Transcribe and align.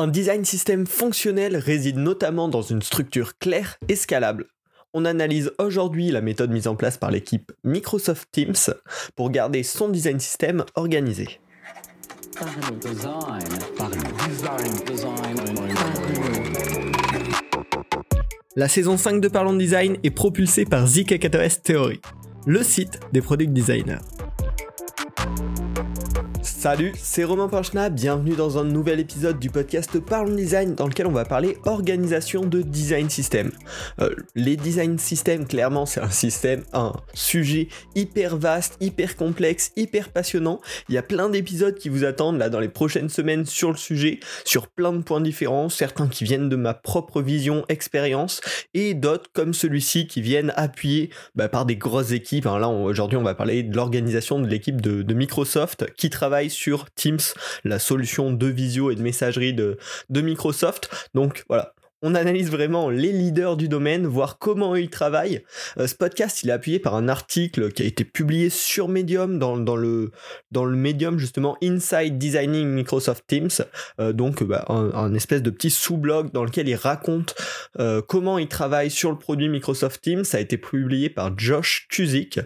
Un 0.00 0.08
design 0.08 0.46
système 0.46 0.86
fonctionnel 0.86 1.58
réside 1.58 1.98
notamment 1.98 2.48
dans 2.48 2.62
une 2.62 2.80
structure 2.80 3.36
claire 3.36 3.76
et 3.90 3.96
scalable. 3.96 4.46
On 4.94 5.04
analyse 5.04 5.52
aujourd'hui 5.58 6.10
la 6.10 6.22
méthode 6.22 6.50
mise 6.50 6.68
en 6.68 6.74
place 6.74 6.96
par 6.96 7.10
l'équipe 7.10 7.52
Microsoft 7.64 8.26
Teams 8.32 8.54
pour 9.14 9.28
garder 9.28 9.62
son 9.62 9.90
design 9.90 10.18
système 10.18 10.64
organisé. 10.74 11.38
La 18.56 18.68
saison 18.68 18.96
5 18.96 19.20
de 19.20 19.28
Parlons 19.28 19.52
Design 19.52 19.98
est 20.02 20.10
propulsée 20.10 20.64
par 20.64 20.86
ZK4S 20.86 21.60
Theory, 21.60 22.00
le 22.46 22.62
site 22.62 23.00
des 23.12 23.20
product 23.20 23.52
designers. 23.52 23.98
Salut, 26.60 26.92
c'est 27.02 27.24
Romain 27.24 27.48
Panchna, 27.48 27.88
bienvenue 27.88 28.36
dans 28.36 28.58
un 28.58 28.64
nouvel 28.64 29.00
épisode 29.00 29.38
du 29.38 29.48
podcast 29.48 29.98
Parlons 29.98 30.34
Design 30.34 30.74
dans 30.74 30.86
lequel 30.86 31.06
on 31.06 31.10
va 31.10 31.24
parler 31.24 31.56
organisation 31.64 32.44
de 32.44 32.60
design 32.60 33.08
system. 33.08 33.50
Euh, 33.98 34.14
les 34.34 34.58
design 34.58 34.98
systems, 34.98 35.46
clairement, 35.46 35.86
c'est 35.86 36.02
un 36.02 36.10
système, 36.10 36.62
un 36.74 36.92
sujet 37.14 37.68
hyper 37.94 38.36
vaste, 38.36 38.76
hyper 38.78 39.16
complexe, 39.16 39.72
hyper 39.74 40.10
passionnant. 40.10 40.60
Il 40.90 40.94
y 40.94 40.98
a 40.98 41.02
plein 41.02 41.30
d'épisodes 41.30 41.78
qui 41.78 41.88
vous 41.88 42.04
attendent 42.04 42.36
là 42.36 42.50
dans 42.50 42.60
les 42.60 42.68
prochaines 42.68 43.08
semaines 43.08 43.46
sur 43.46 43.70
le 43.70 43.78
sujet, 43.78 44.20
sur 44.44 44.66
plein 44.66 44.92
de 44.92 45.02
points 45.02 45.22
différents, 45.22 45.70
certains 45.70 46.08
qui 46.08 46.24
viennent 46.24 46.50
de 46.50 46.56
ma 46.56 46.74
propre 46.74 47.22
vision, 47.22 47.64
expérience, 47.70 48.42
et 48.74 48.92
d'autres 48.92 49.30
comme 49.32 49.54
celui-ci 49.54 50.06
qui 50.06 50.20
viennent 50.20 50.52
appuyer 50.56 51.08
bah, 51.34 51.48
par 51.48 51.64
des 51.64 51.76
grosses 51.76 52.12
équipes. 52.12 52.44
là, 52.44 52.68
aujourd'hui, 52.68 53.16
on 53.16 53.22
va 53.22 53.34
parler 53.34 53.62
de 53.62 53.74
l'organisation 53.74 54.38
de 54.38 54.46
l'équipe 54.46 54.82
de 54.82 55.14
Microsoft 55.14 55.86
qui 55.96 56.10
travaille 56.10 56.49
sur 56.50 56.90
Teams, 56.90 57.18
la 57.64 57.78
solution 57.78 58.32
de 58.32 58.46
visio 58.46 58.90
et 58.90 58.94
de 58.94 59.02
messagerie 59.02 59.54
de, 59.54 59.78
de 60.10 60.20
Microsoft. 60.20 61.08
Donc 61.14 61.44
voilà, 61.48 61.74
on 62.02 62.14
analyse 62.14 62.50
vraiment 62.50 62.88
les 62.88 63.12
leaders 63.12 63.56
du 63.56 63.68
domaine, 63.68 64.06
voir 64.06 64.38
comment 64.38 64.74
ils 64.74 64.90
travaillent. 64.90 65.42
Euh, 65.78 65.86
ce 65.86 65.94
podcast, 65.94 66.42
il 66.42 66.50
est 66.50 66.52
appuyé 66.52 66.78
par 66.78 66.94
un 66.94 67.08
article 67.08 67.72
qui 67.72 67.82
a 67.82 67.86
été 67.86 68.04
publié 68.04 68.50
sur 68.50 68.88
Medium, 68.88 69.38
dans, 69.38 69.54
le, 69.76 70.10
dans 70.50 70.64
Medium 70.64 71.18
justement 71.18 71.56
Inside 71.62 72.18
Designing 72.18 72.68
Microsoft 72.68 73.24
Teams. 73.26 73.50
Euh, 74.00 74.12
donc 74.12 74.42
bah, 74.42 74.64
un, 74.68 75.14
espèce 75.14 75.42
de 75.42 75.50
petit 75.50 75.70
sous-blog 75.70 76.32
dans 76.32 76.44
lequel 76.44 76.68
il 76.68 76.74
raconte 76.74 77.34
euh, 77.78 78.00
comment 78.00 78.38
il 78.38 78.48
travaille 78.48 78.90
sur 78.90 79.10
le 79.10 79.18
produit 79.18 79.48
Microsoft 79.48 80.00
Teams. 80.00 80.24
Ça 80.24 80.38
a 80.38 80.40
été 80.40 80.56
publié 80.56 81.10
par 81.10 81.36
Josh 81.38 81.86
Kuzik, 81.90 82.40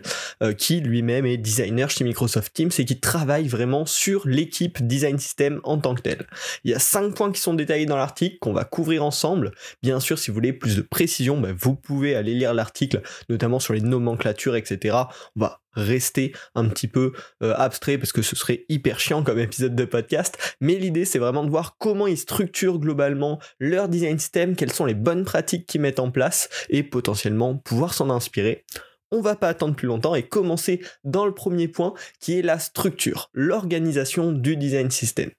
qui 0.59 0.81
lui-même 0.81 1.27
est 1.27 1.37
designer 1.37 1.91
chez 1.91 2.05
Microsoft 2.05 2.53
Teams 2.53 2.71
et 2.79 2.85
qui 2.85 2.99
travaille 2.99 3.49
vraiment 3.49 3.87
sur 3.87 4.27
l'équipe 4.27 4.85
Design 4.87 5.19
System 5.19 5.61
en 5.65 5.79
tant 5.79 5.95
que 5.95 6.03
tel. 6.03 6.27
Il 6.65 6.71
y 6.71 6.75
a 6.75 6.79
cinq 6.79 7.15
points 7.15 7.33
qui 7.33 7.41
sont 7.41 7.55
détaillés 7.55 7.87
dans 7.87 7.97
l'article 7.97 8.39
qu'on 8.41 8.53
va 8.53 8.65
couvrir 8.65 9.05
ensemble. 9.05 9.44
Bien 9.83 10.01
sûr, 10.01 10.19
si 10.19 10.31
vous 10.31 10.35
voulez 10.35 10.53
plus 10.53 10.77
de 10.77 10.83
précision, 10.83 11.41
bah, 11.41 11.51
vous 11.57 11.75
pouvez 11.75 12.15
aller 12.15 12.35
lire 12.35 12.55
l'article, 12.55 13.03
notamment 13.29 13.59
sur 13.59 13.75
les 13.75 13.81
nomenclatures, 13.81 14.57
etc. 14.57 14.97
On 15.37 15.41
va 15.41 15.61
rester 15.73 16.33
un 16.55 16.69
petit 16.69 16.89
peu 16.89 17.13
euh, 17.43 17.55
abstrait 17.57 17.99
parce 17.99 18.13
que 18.13 18.23
ce 18.23 18.37
serait 18.37 18.65
hyper 18.69 19.01
chiant 19.01 19.23
comme 19.23 19.39
épisode 19.39 19.75
de 19.75 19.85
podcast. 19.85 20.57
Mais 20.61 20.77
l'idée, 20.77 21.05
c'est 21.05 21.19
vraiment 21.19 21.45
de 21.45 21.51
voir 21.51 21.77
comment 21.79 22.07
ils 22.07 22.19
structurent 22.19 22.79
globalement 22.79 23.41
leur 23.59 23.89
design 23.89 24.19
system, 24.19 24.57
quelles 24.57 24.73
sont 24.73 24.87
les 24.87 24.95
bonnes 24.95 25.25
pratiques 25.25 25.67
qu'ils 25.67 25.81
mettent 25.81 26.01
en 26.01 26.11
place 26.11 26.49
et 26.69 26.83
potentiellement 26.83 27.57
pouvoir 27.57 27.95
s'en 27.95 28.11
inspirer 28.11 28.65
on 29.15 29.21
va 29.21 29.37
pas 29.37 29.49
attendre 29.49 29.77
plus 29.77 29.87
longtemps 29.87 30.17
et 30.17 30.25
commencer 30.25 30.81
dans 31.05 31.25
le 31.25 31.33
premier 31.33 31.69
point 31.69 31.95
qui 32.19 32.37
est 32.37 32.43
la 32.43 32.59
structure, 32.59 33.31
l'organisation 33.33 34.33
du 34.33 34.57
design 34.57 34.91
system. 34.91 35.31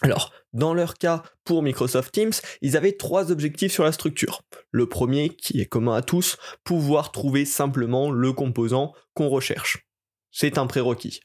Alors, 0.00 0.32
dans 0.52 0.74
leur 0.74 0.94
cas, 0.94 1.22
pour 1.44 1.62
Microsoft 1.62 2.12
Teams, 2.12 2.32
ils 2.60 2.76
avaient 2.76 2.92
trois 2.92 3.30
objectifs 3.30 3.72
sur 3.72 3.84
la 3.84 3.92
structure. 3.92 4.42
Le 4.70 4.88
premier, 4.88 5.30
qui 5.30 5.60
est 5.60 5.66
commun 5.66 5.94
à 5.94 6.02
tous, 6.02 6.36
pouvoir 6.64 7.12
trouver 7.12 7.44
simplement 7.44 8.10
le 8.10 8.32
composant 8.32 8.92
qu'on 9.14 9.28
recherche. 9.28 9.86
C'est 10.30 10.58
un 10.58 10.66
prérequis. 10.66 11.20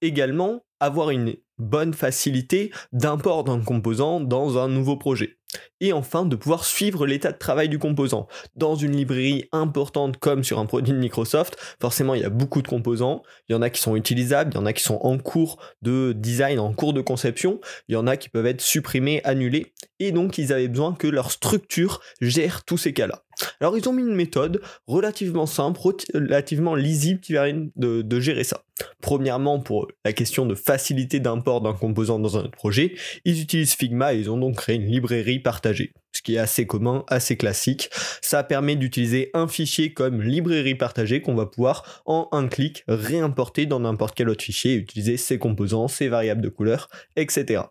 Également, 0.00 0.64
avoir 0.80 1.10
une 1.10 1.36
bonne 1.58 1.94
facilité 1.94 2.72
d'import 2.92 3.44
d'un 3.44 3.60
composant 3.60 4.20
dans 4.20 4.58
un 4.58 4.68
nouveau 4.68 4.96
projet 4.96 5.38
et 5.80 5.92
enfin 5.92 6.24
de 6.24 6.36
pouvoir 6.36 6.64
suivre 6.64 7.06
l'état 7.06 7.32
de 7.32 7.38
travail 7.38 7.68
du 7.68 7.78
composant. 7.78 8.26
Dans 8.56 8.74
une 8.74 8.96
librairie 8.96 9.48
importante 9.52 10.16
comme 10.18 10.44
sur 10.44 10.58
un 10.58 10.66
produit 10.66 10.92
de 10.92 10.98
Microsoft, 10.98 11.56
forcément 11.80 12.14
il 12.14 12.22
y 12.22 12.24
a 12.24 12.30
beaucoup 12.30 12.62
de 12.62 12.68
composants, 12.68 13.22
il 13.48 13.52
y 13.52 13.56
en 13.56 13.62
a 13.62 13.70
qui 13.70 13.80
sont 13.80 13.96
utilisables, 13.96 14.52
il 14.52 14.56
y 14.56 14.60
en 14.60 14.66
a 14.66 14.72
qui 14.72 14.82
sont 14.82 14.98
en 15.02 15.18
cours 15.18 15.58
de 15.82 16.12
design, 16.12 16.58
en 16.58 16.72
cours 16.72 16.92
de 16.92 17.00
conception, 17.00 17.60
il 17.88 17.94
y 17.94 17.96
en 17.96 18.06
a 18.06 18.16
qui 18.16 18.28
peuvent 18.28 18.46
être 18.46 18.60
supprimés, 18.60 19.22
annulés, 19.24 19.72
et 19.98 20.12
donc 20.12 20.38
ils 20.38 20.52
avaient 20.52 20.68
besoin 20.68 20.94
que 20.94 21.06
leur 21.06 21.30
structure 21.30 22.00
gère 22.20 22.64
tous 22.64 22.78
ces 22.78 22.92
cas-là. 22.92 23.23
Alors 23.60 23.76
ils 23.76 23.88
ont 23.88 23.92
mis 23.92 24.02
une 24.02 24.14
méthode 24.14 24.60
relativement 24.86 25.46
simple, 25.46 25.80
relativement 26.12 26.74
lisible 26.74 27.20
qui 27.20 27.32
permet 27.32 27.70
de, 27.76 28.20
gérer 28.20 28.44
ça. 28.44 28.62
Premièrement, 29.00 29.60
pour 29.60 29.88
la 30.04 30.12
question 30.12 30.46
de 30.46 30.54
facilité 30.54 31.20
d'import 31.20 31.60
d'un 31.60 31.74
composant 31.74 32.18
dans 32.18 32.36
un 32.38 32.42
autre 32.42 32.50
projet, 32.50 32.94
ils 33.24 33.40
utilisent 33.40 33.74
Figma 33.74 34.14
et 34.14 34.18
ils 34.18 34.30
ont 34.30 34.38
donc 34.38 34.56
créé 34.56 34.76
une 34.76 34.86
librairie 34.86 35.38
partagée, 35.38 35.92
ce 36.12 36.22
qui 36.22 36.36
est 36.36 36.38
assez 36.38 36.66
commun, 36.66 37.04
assez 37.08 37.36
classique. 37.36 37.90
Ça 38.22 38.42
permet 38.42 38.76
d'utiliser 38.76 39.30
un 39.34 39.48
fichier 39.48 39.92
comme 39.92 40.22
librairie 40.22 40.74
partagée 40.74 41.20
qu'on 41.20 41.34
va 41.34 41.46
pouvoir 41.46 42.02
en 42.06 42.28
un 42.32 42.48
clic 42.48 42.84
réimporter 42.88 43.66
dans 43.66 43.80
n'importe 43.80 44.14
quel 44.14 44.28
autre 44.28 44.44
fichier 44.44 44.74
utiliser 44.74 45.16
ses 45.16 45.38
composants, 45.38 45.88
ses 45.88 46.08
variables 46.08 46.42
de 46.42 46.48
couleur, 46.48 46.88
etc. 47.16 47.62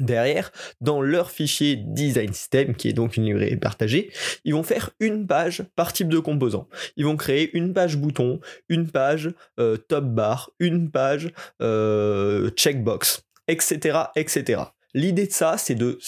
Derrière, 0.00 0.52
dans 0.80 1.00
leur 1.00 1.30
fichier 1.30 1.76
design 1.76 2.32
system, 2.32 2.74
qui 2.74 2.88
est 2.88 2.92
donc 2.92 3.16
une 3.16 3.24
librairie 3.24 3.56
partagée, 3.56 4.10
ils 4.44 4.54
vont 4.54 4.62
faire 4.62 4.90
une 5.00 5.26
page 5.26 5.64
par 5.74 5.92
type 5.92 6.08
de 6.08 6.18
composant. 6.18 6.68
Ils 6.96 7.04
vont 7.04 7.16
créer 7.16 7.56
une 7.56 7.72
page 7.72 7.96
bouton, 7.96 8.40
une 8.68 8.90
page 8.90 9.30
euh, 9.58 9.76
top 9.76 10.04
bar, 10.04 10.50
une 10.58 10.90
page 10.90 11.32
euh, 11.62 12.50
checkbox, 12.50 13.22
etc., 13.48 13.98
etc. 14.16 14.62
L'idée 14.96 15.26
de 15.26 15.32
ça, 15.32 15.56
c'est 15.58 15.74
de, 15.74 15.98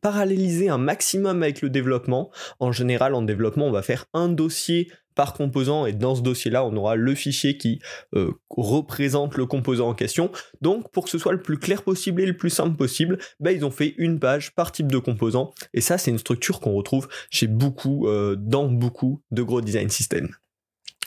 paralléliser 0.00 0.70
un 0.70 0.78
maximum 0.78 1.42
avec 1.42 1.60
le 1.60 1.68
développement. 1.68 2.30
En 2.58 2.72
général, 2.72 3.14
en 3.14 3.20
développement, 3.20 3.66
on 3.66 3.70
va 3.70 3.82
faire 3.82 4.06
un 4.14 4.30
dossier 4.30 4.90
par 5.14 5.34
composant 5.34 5.84
et 5.84 5.92
dans 5.92 6.14
ce 6.14 6.22
dossier-là, 6.22 6.64
on 6.64 6.74
aura 6.74 6.96
le 6.96 7.14
fichier 7.14 7.58
qui 7.58 7.80
euh, 8.14 8.32
représente 8.48 9.36
le 9.36 9.44
composant 9.44 9.90
en 9.90 9.94
question. 9.94 10.32
Donc 10.62 10.90
pour 10.90 11.04
que 11.04 11.10
ce 11.10 11.18
soit 11.18 11.32
le 11.32 11.42
plus 11.42 11.58
clair 11.58 11.82
possible 11.82 12.22
et 12.22 12.26
le 12.26 12.36
plus 12.36 12.48
simple 12.48 12.76
possible, 12.76 13.18
bah, 13.40 13.52
ils 13.52 13.64
ont 13.64 13.70
fait 13.70 13.94
une 13.98 14.18
page 14.18 14.54
par 14.54 14.72
type 14.72 14.90
de 14.90 14.98
composant 14.98 15.52
et 15.74 15.82
ça 15.82 15.98
c'est 15.98 16.10
une 16.10 16.18
structure 16.18 16.60
qu'on 16.60 16.72
retrouve 16.72 17.08
chez 17.30 17.46
beaucoup, 17.46 18.08
euh, 18.08 18.36
dans 18.36 18.68
beaucoup 18.68 19.20
de 19.32 19.42
gros 19.42 19.60
design 19.60 19.90
systems. 19.90 20.30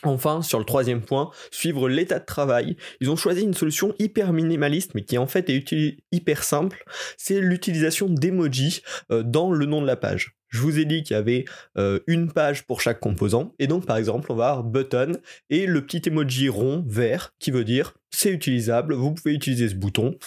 Enfin, 0.03 0.41
sur 0.41 0.59
le 0.59 0.66
troisième 0.66 1.02
point, 1.02 1.31
suivre 1.52 1.90
l'état 1.90 2.19
de 2.19 2.25
travail. 2.25 2.78
Ils 3.02 3.09
ont 3.09 3.16
choisi 3.16 3.44
une 3.44 3.53
solution 3.53 3.96
hyper 4.00 4.34
minimaliste, 4.34 4.94
mais 4.96 5.03
qui 5.03 5.18
en 5.18 5.28
fait 5.28 5.50
est 5.50 5.97
hyper 6.12 6.44
simple. 6.44 6.84
C'est 7.18 7.40
l'utilisation 7.40 8.07
d'emoji 8.07 8.81
euh, 9.12 9.24
dans 9.24 9.52
le 9.52 9.66
nom 9.66 9.81
de 9.81 9.88
la 9.88 9.96
page. 9.96 10.38
Je 10.50 10.62
vous 10.62 10.80
ai 10.80 10.86
dit 10.86 11.03
qu'il 11.03 11.16
y 11.16 11.19
avait 11.19 11.46
euh, 11.78 12.00
une 12.07 12.31
page 12.31 12.66
pour 12.66 12.81
chaque 12.81 13.00
composant. 13.00 13.53
Et 13.59 13.68
donc, 13.68 13.86
par 13.86 13.97
exemple, 13.97 14.31
on 14.31 14.36
va 14.36 14.50
avoir 14.50 14.63
button 14.63 15.13
et 15.50 15.66
le 15.66 15.86
petit 15.86 16.07
emoji 16.07 16.50
rond 16.50 16.86
vert 16.88 17.34
qui 17.40 17.52
veut 17.52 17.66
dire 17.66 17.94
c'est 18.12 18.31
utilisable, 18.31 18.94
vous 18.94 19.13
pouvez 19.13 19.34
utiliser 19.34 19.69
ce 19.69 19.75
bouton. 19.75 20.18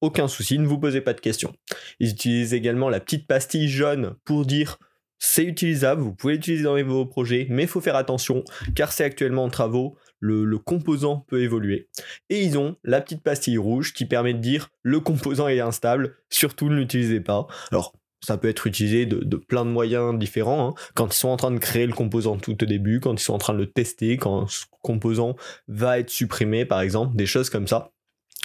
Aucun 0.00 0.28
souci, 0.28 0.58
ne 0.58 0.66
vous 0.66 0.78
posez 0.78 1.00
pas 1.00 1.14
de 1.14 1.20
questions. 1.20 1.54
Ils 2.00 2.10
utilisent 2.10 2.54
également 2.54 2.88
la 2.88 3.00
petite 3.00 3.26
pastille 3.26 3.68
jaune 3.68 4.14
pour 4.24 4.44
dire 4.44 4.78
c'est 5.18 5.44
utilisable, 5.44 6.02
vous 6.02 6.14
pouvez 6.14 6.34
l'utiliser 6.34 6.64
dans 6.64 6.82
vos 6.84 7.06
projets, 7.06 7.46
mais 7.50 7.62
il 7.62 7.68
faut 7.68 7.80
faire 7.80 7.96
attention 7.96 8.44
car 8.74 8.92
c'est 8.92 9.04
actuellement 9.04 9.44
en 9.44 9.48
travaux, 9.48 9.96
le, 10.20 10.58
composant 10.58 11.24
peut 11.28 11.42
évoluer. 11.42 11.88
Et 12.30 12.42
ils 12.42 12.58
ont 12.58 12.76
la 12.84 13.00
petite 13.00 13.22
pastille 13.22 13.58
rouge 13.58 13.92
qui 13.92 14.06
permet 14.06 14.34
de 14.34 14.38
dire 14.38 14.70
le 14.82 15.00
composant 15.00 15.48
est 15.48 15.60
instable, 15.60 16.16
surtout 16.30 16.68
ne 16.68 16.76
l'utilisez 16.76 17.20
pas. 17.20 17.46
Alors 17.70 17.94
ça 18.22 18.38
peut 18.38 18.48
être 18.48 18.66
utilisé 18.66 19.06
de, 19.06 19.36
plein 19.36 19.64
de 19.64 19.70
moyens 19.70 20.18
différents. 20.18 20.70
Hein. 20.70 20.74
Quand 20.94 21.14
ils 21.14 21.18
sont 21.18 21.28
en 21.28 21.36
train 21.36 21.50
de 21.50 21.58
créer 21.58 21.86
le 21.86 21.92
composant 21.92 22.36
tout 22.38 22.60
au 22.62 22.66
début, 22.66 22.98
quand 23.00 23.12
ils 23.12 23.22
sont 23.22 23.34
en 23.34 23.38
train 23.38 23.52
de 23.52 23.58
le 23.58 23.70
tester, 23.70 24.16
quand 24.16 24.48
ce 24.48 24.64
composant 24.82 25.36
va 25.68 25.98
être 25.98 26.10
supprimé, 26.10 26.64
par 26.64 26.80
exemple, 26.80 27.14
des 27.16 27.26
choses 27.26 27.50
comme 27.50 27.68
ça. 27.68 27.92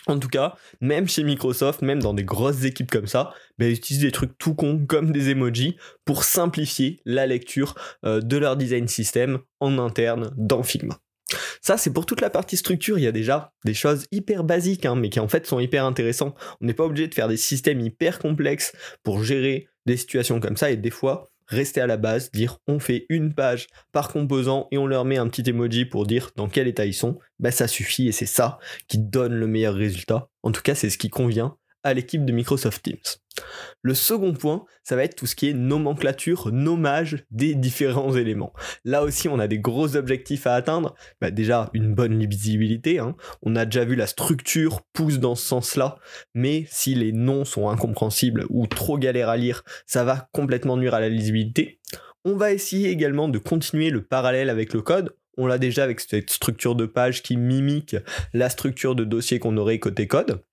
En 0.07 0.17
tout 0.17 0.29
cas, 0.29 0.55
même 0.79 1.07
chez 1.07 1.23
Microsoft, 1.23 1.81
même 1.81 2.01
dans 2.01 2.13
des 2.13 2.23
grosses 2.23 2.63
équipes 2.63 2.89
comme 2.89 3.07
ça, 3.07 3.33
ben, 3.59 3.69
ils 3.69 3.75
utilisent 3.75 4.01
des 4.01 4.11
trucs 4.11 4.37
tout 4.37 4.55
cons 4.55 4.85
comme 4.87 5.11
des 5.11 5.29
emojis 5.29 5.77
pour 6.05 6.23
simplifier 6.23 7.01
la 7.05 7.27
lecture 7.27 7.75
euh, 8.05 8.19
de 8.19 8.37
leur 8.37 8.57
design 8.57 8.87
system 8.87 9.39
en 9.59 9.77
interne 9.77 10.33
dans 10.37 10.63
Figma. 10.63 10.99
Ça, 11.61 11.77
c'est 11.77 11.93
pour 11.93 12.05
toute 12.05 12.21
la 12.21 12.29
partie 12.29 12.57
structure. 12.57 12.97
Il 12.97 13.03
y 13.03 13.07
a 13.07 13.11
déjà 13.11 13.53
des 13.63 13.73
choses 13.73 14.05
hyper 14.11 14.43
basiques, 14.43 14.85
hein, 14.85 14.95
mais 14.95 15.09
qui 15.09 15.19
en 15.19 15.27
fait 15.27 15.45
sont 15.45 15.59
hyper 15.59 15.85
intéressants. 15.85 16.35
On 16.59 16.65
n'est 16.65 16.73
pas 16.73 16.83
obligé 16.83 17.07
de 17.07 17.13
faire 17.13 17.27
des 17.27 17.37
systèmes 17.37 17.79
hyper 17.79 18.19
complexes 18.19 18.73
pour 19.03 19.23
gérer 19.23 19.69
des 19.85 19.97
situations 19.97 20.39
comme 20.39 20.57
ça. 20.57 20.71
Et 20.71 20.77
des 20.77 20.89
fois, 20.89 21.30
rester 21.51 21.81
à 21.81 21.87
la 21.87 21.97
base, 21.97 22.31
dire 22.31 22.57
on 22.67 22.79
fait 22.79 23.05
une 23.09 23.33
page 23.33 23.67
par 23.91 24.09
composant 24.09 24.67
et 24.71 24.77
on 24.77 24.87
leur 24.87 25.05
met 25.05 25.17
un 25.17 25.27
petit 25.27 25.47
emoji 25.49 25.85
pour 25.85 26.07
dire 26.07 26.31
dans 26.35 26.47
quel 26.47 26.67
état 26.67 26.85
ils 26.85 26.93
sont, 26.93 27.19
bah 27.39 27.51
ça 27.51 27.67
suffit 27.67 28.07
et 28.07 28.11
c'est 28.11 28.25
ça 28.25 28.57
qui 28.87 28.97
donne 28.97 29.33
le 29.33 29.47
meilleur 29.47 29.75
résultat. 29.75 30.29
En 30.43 30.51
tout 30.51 30.61
cas, 30.61 30.75
c'est 30.75 30.89
ce 30.89 30.97
qui 30.97 31.09
convient 31.09 31.57
à 31.83 31.93
l'équipe 31.93 32.25
de 32.25 32.31
Microsoft 32.31 32.83
Teams. 32.83 32.97
Le 33.81 33.93
second 33.93 34.33
point, 34.33 34.65
ça 34.83 34.95
va 34.95 35.03
être 35.03 35.15
tout 35.15 35.25
ce 35.25 35.35
qui 35.35 35.49
est 35.49 35.53
nomenclature, 35.53 36.51
nommage 36.51 37.25
des 37.31 37.55
différents 37.55 38.15
éléments. 38.15 38.53
Là 38.85 39.03
aussi, 39.03 39.27
on 39.27 39.39
a 39.39 39.47
des 39.47 39.59
gros 39.59 39.95
objectifs 39.95 40.45
à 40.47 40.53
atteindre. 40.53 40.95
Bah, 41.19 41.31
déjà, 41.31 41.69
une 41.73 41.93
bonne 41.93 42.19
lisibilité. 42.19 42.99
Hein. 42.99 43.15
On 43.41 43.55
a 43.55 43.65
déjà 43.65 43.85
vu 43.85 43.95
la 43.95 44.07
structure 44.07 44.81
pousse 44.93 45.19
dans 45.19 45.35
ce 45.35 45.45
sens-là, 45.47 45.97
mais 46.33 46.65
si 46.69 46.93
les 46.95 47.11
noms 47.11 47.45
sont 47.45 47.69
incompréhensibles 47.69 48.45
ou 48.49 48.67
trop 48.67 48.97
galères 48.97 49.29
à 49.29 49.37
lire, 49.37 49.63
ça 49.85 50.03
va 50.03 50.29
complètement 50.33 50.77
nuire 50.77 50.93
à 50.93 50.99
la 50.99 51.09
lisibilité. 51.09 51.79
On 52.23 52.35
va 52.35 52.51
essayer 52.51 52.89
également 52.89 53.29
de 53.29 53.39
continuer 53.39 53.89
le 53.89 54.03
parallèle 54.03 54.49
avec 54.49 54.73
le 54.73 54.81
code. 54.81 55.15
On 55.37 55.47
l'a 55.47 55.57
déjà 55.57 55.83
avec 55.83 56.01
cette 56.01 56.29
structure 56.29 56.75
de 56.75 56.85
page 56.85 57.23
qui 57.23 57.35
mimique 57.37 57.95
la 58.33 58.49
structure 58.49 58.95
de 58.95 59.05
dossier 59.05 59.39
qu'on 59.39 59.57
aurait 59.57 59.79
côté 59.79 60.05
code. 60.05 60.43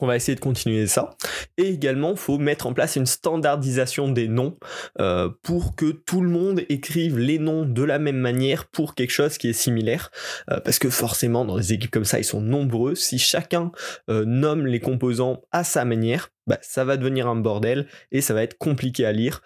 On 0.00 0.06
va 0.06 0.16
essayer 0.16 0.34
de 0.34 0.40
continuer 0.40 0.86
ça. 0.86 1.10
Et 1.58 1.68
également, 1.68 2.12
il 2.12 2.16
faut 2.16 2.38
mettre 2.38 2.66
en 2.66 2.72
place 2.72 2.96
une 2.96 3.06
standardisation 3.06 4.08
des 4.08 4.28
noms 4.28 4.56
euh, 4.98 5.28
pour 5.42 5.76
que 5.76 5.92
tout 5.92 6.22
le 6.22 6.30
monde 6.30 6.62
écrive 6.70 7.18
les 7.18 7.38
noms 7.38 7.66
de 7.66 7.82
la 7.82 7.98
même 7.98 8.16
manière 8.16 8.66
pour 8.66 8.94
quelque 8.94 9.10
chose 9.10 9.36
qui 9.36 9.48
est 9.48 9.52
similaire. 9.52 10.10
Euh, 10.50 10.60
parce 10.60 10.78
que 10.78 10.88
forcément, 10.88 11.44
dans 11.44 11.58
des 11.58 11.74
équipes 11.74 11.90
comme 11.90 12.06
ça, 12.06 12.18
ils 12.18 12.24
sont 12.24 12.40
nombreux. 12.40 12.94
Si 12.94 13.18
chacun 13.18 13.72
euh, 14.08 14.24
nomme 14.24 14.66
les 14.66 14.80
composants 14.80 15.42
à 15.52 15.64
sa 15.64 15.84
manière, 15.84 16.30
bah, 16.46 16.58
ça 16.62 16.84
va 16.84 16.96
devenir 16.96 17.28
un 17.28 17.36
bordel 17.36 17.86
et 18.10 18.22
ça 18.22 18.32
va 18.32 18.42
être 18.42 18.56
compliqué 18.58 19.06
à 19.06 19.12
lire 19.12 19.40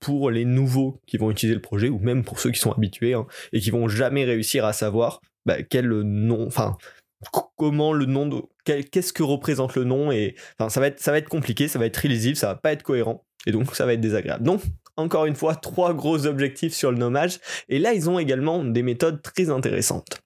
pour 0.00 0.32
les 0.32 0.44
nouveaux 0.44 1.00
qui 1.06 1.16
vont 1.16 1.30
utiliser 1.30 1.54
le 1.54 1.60
projet 1.60 1.88
ou 1.88 2.00
même 2.00 2.24
pour 2.24 2.40
ceux 2.40 2.50
qui 2.50 2.58
sont 2.58 2.72
habitués 2.72 3.14
hein, 3.14 3.26
et 3.52 3.60
qui 3.60 3.70
vont 3.70 3.86
jamais 3.86 4.24
réussir 4.24 4.64
à 4.64 4.72
savoir 4.72 5.20
bah, 5.46 5.62
quel 5.62 5.88
nom, 5.88 6.44
enfin 6.46 6.76
comment 7.60 7.92
le 7.92 8.06
nom 8.06 8.26
de 8.26 8.42
qu'est-ce 8.64 9.12
que 9.12 9.22
représente 9.22 9.74
le 9.74 9.84
nom 9.84 10.10
et 10.10 10.34
enfin 10.58 10.70
ça 10.70 10.80
va 10.80 10.86
être 10.86 10.98
ça 10.98 11.10
va 11.10 11.18
être 11.18 11.28
compliqué 11.28 11.68
ça 11.68 11.78
va 11.78 11.84
être 11.84 12.02
illisible 12.02 12.34
ça 12.34 12.46
va 12.46 12.54
pas 12.54 12.72
être 12.72 12.82
cohérent 12.82 13.26
et 13.46 13.52
donc 13.52 13.76
ça 13.76 13.84
va 13.84 13.92
être 13.92 14.00
désagréable. 14.00 14.44
Donc 14.44 14.62
encore 14.96 15.26
une 15.26 15.36
fois 15.36 15.56
trois 15.56 15.92
gros 15.92 16.26
objectifs 16.26 16.72
sur 16.72 16.90
le 16.90 16.96
nommage 16.96 17.38
et 17.68 17.78
là 17.78 17.92
ils 17.92 18.08
ont 18.08 18.18
également 18.18 18.64
des 18.64 18.82
méthodes 18.82 19.20
très 19.20 19.50
intéressantes 19.50 20.22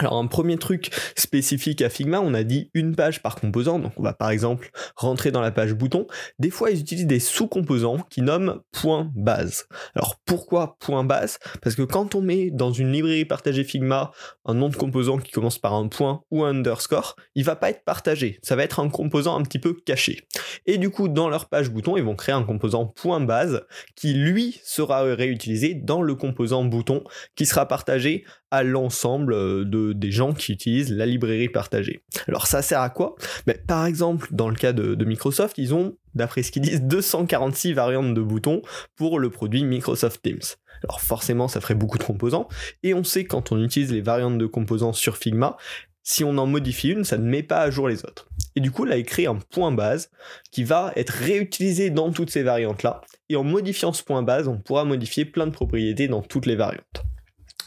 alors 0.00 0.18
un 0.18 0.26
premier 0.26 0.56
truc 0.56 0.90
spécifique 1.16 1.82
à 1.82 1.90
Figma, 1.90 2.20
on 2.20 2.34
a 2.34 2.42
dit 2.42 2.70
une 2.74 2.96
page 2.96 3.22
par 3.22 3.36
composant, 3.36 3.78
donc 3.78 3.92
on 3.96 4.02
va 4.02 4.12
par 4.12 4.30
exemple 4.30 4.70
rentrer 4.96 5.30
dans 5.30 5.40
la 5.40 5.50
page 5.50 5.74
bouton. 5.74 6.06
Des 6.38 6.50
fois 6.50 6.70
ils 6.70 6.80
utilisent 6.80 7.06
des 7.06 7.20
sous-composants 7.20 7.98
qui 8.08 8.22
nomment 8.22 8.60
point 8.72 9.10
base. 9.14 9.66
Alors 9.94 10.16
pourquoi 10.24 10.76
point 10.80 11.04
base? 11.04 11.38
Parce 11.62 11.76
que 11.76 11.82
quand 11.82 12.14
on 12.14 12.22
met 12.22 12.50
dans 12.50 12.72
une 12.72 12.92
librairie 12.92 13.24
partagée 13.24 13.64
Figma 13.64 14.12
un 14.46 14.54
nom 14.54 14.68
de 14.68 14.76
composant 14.76 15.18
qui 15.18 15.32
commence 15.32 15.58
par 15.58 15.74
un 15.74 15.88
point 15.88 16.22
ou 16.30 16.44
un 16.44 16.50
underscore, 16.50 17.16
il 17.34 17.44
va 17.44 17.56
pas 17.56 17.70
être 17.70 17.84
partagé, 17.84 18.38
ça 18.42 18.56
va 18.56 18.64
être 18.64 18.80
un 18.80 18.88
composant 18.88 19.38
un 19.38 19.42
petit 19.42 19.58
peu 19.58 19.74
caché. 19.74 20.26
Et 20.66 20.78
du 20.78 20.90
coup 20.90 21.08
dans 21.08 21.28
leur 21.28 21.48
page 21.48 21.70
bouton, 21.70 21.96
ils 21.96 22.02
vont 22.02 22.16
créer 22.16 22.34
un 22.34 22.44
composant 22.44 22.86
point 22.86 23.20
base 23.20 23.62
qui 23.96 24.14
lui 24.14 24.60
sera 24.64 25.02
réutilisé 25.02 25.74
dans 25.74 26.02
le 26.02 26.14
composant 26.14 26.64
bouton 26.64 27.04
qui 27.36 27.46
sera 27.46 27.66
partagé 27.66 28.24
à 28.50 28.62
l'ensemble 28.62 29.32
euh, 29.32 29.64
de, 29.64 29.92
des 29.92 30.10
gens 30.10 30.32
qui 30.32 30.52
utilisent 30.52 30.92
la 30.92 31.06
librairie 31.06 31.48
partagée. 31.48 32.02
Alors 32.28 32.46
ça 32.46 32.62
sert 32.62 32.80
à 32.80 32.90
quoi? 32.90 33.16
Ben, 33.46 33.56
Par 33.66 33.86
exemple, 33.86 34.28
dans 34.30 34.48
le 34.48 34.56
cas 34.56 34.72
de, 34.72 34.94
de 34.94 35.04
Microsoft, 35.04 35.58
ils 35.58 35.74
ont, 35.74 35.96
d'après 36.14 36.42
ce 36.42 36.50
qu'ils 36.50 36.62
disent, 36.62 36.82
246 36.82 37.72
variantes 37.72 38.14
de 38.14 38.22
boutons 38.22 38.62
pour 38.96 39.18
le 39.18 39.30
produit 39.30 39.64
Microsoft 39.64 40.22
Teams. 40.22 40.56
Alors 40.84 41.00
forcément, 41.00 41.48
ça 41.48 41.60
ferait 41.60 41.74
beaucoup 41.74 41.98
de 41.98 42.04
composants, 42.04 42.48
et 42.82 42.94
on 42.94 43.04
sait 43.04 43.24
quand 43.24 43.52
on 43.52 43.62
utilise 43.62 43.92
les 43.92 44.00
variantes 44.00 44.38
de 44.38 44.46
composants 44.46 44.92
sur 44.92 45.16
Figma, 45.16 45.56
si 46.02 46.24
on 46.24 46.38
en 46.38 46.46
modifie 46.46 46.88
une, 46.88 47.04
ça 47.04 47.18
ne 47.18 47.28
met 47.28 47.42
pas 47.42 47.60
à 47.60 47.70
jour 47.70 47.88
les 47.88 48.04
autres. 48.04 48.28
Et 48.56 48.60
du 48.60 48.70
coup, 48.70 48.84
là, 48.84 48.96
il 48.96 49.04
crée 49.04 49.26
un 49.26 49.36
point 49.36 49.70
base 49.70 50.10
qui 50.50 50.64
va 50.64 50.92
être 50.96 51.10
réutilisé 51.10 51.90
dans 51.90 52.10
toutes 52.10 52.30
ces 52.30 52.42
variantes-là. 52.42 53.02
Et 53.28 53.36
en 53.36 53.44
modifiant 53.44 53.92
ce 53.92 54.02
point 54.02 54.22
base, 54.22 54.48
on 54.48 54.58
pourra 54.58 54.84
modifier 54.84 55.24
plein 55.24 55.46
de 55.46 55.52
propriétés 55.52 56.08
dans 56.08 56.22
toutes 56.22 56.46
les 56.46 56.56
variantes. 56.56 57.04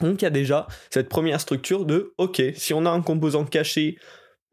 Donc 0.02 0.22
il 0.22 0.26
y 0.26 0.28
a 0.28 0.32
déjà 0.32 0.68
cette 0.90 1.10
première 1.10 1.40
structure 1.40 1.86
de 1.86 2.14
OK, 2.18 2.42
si 2.56 2.74
on 2.74 2.86
a 2.86 2.90
un 2.90 3.02
composant 3.02 3.46
caché 3.46 3.98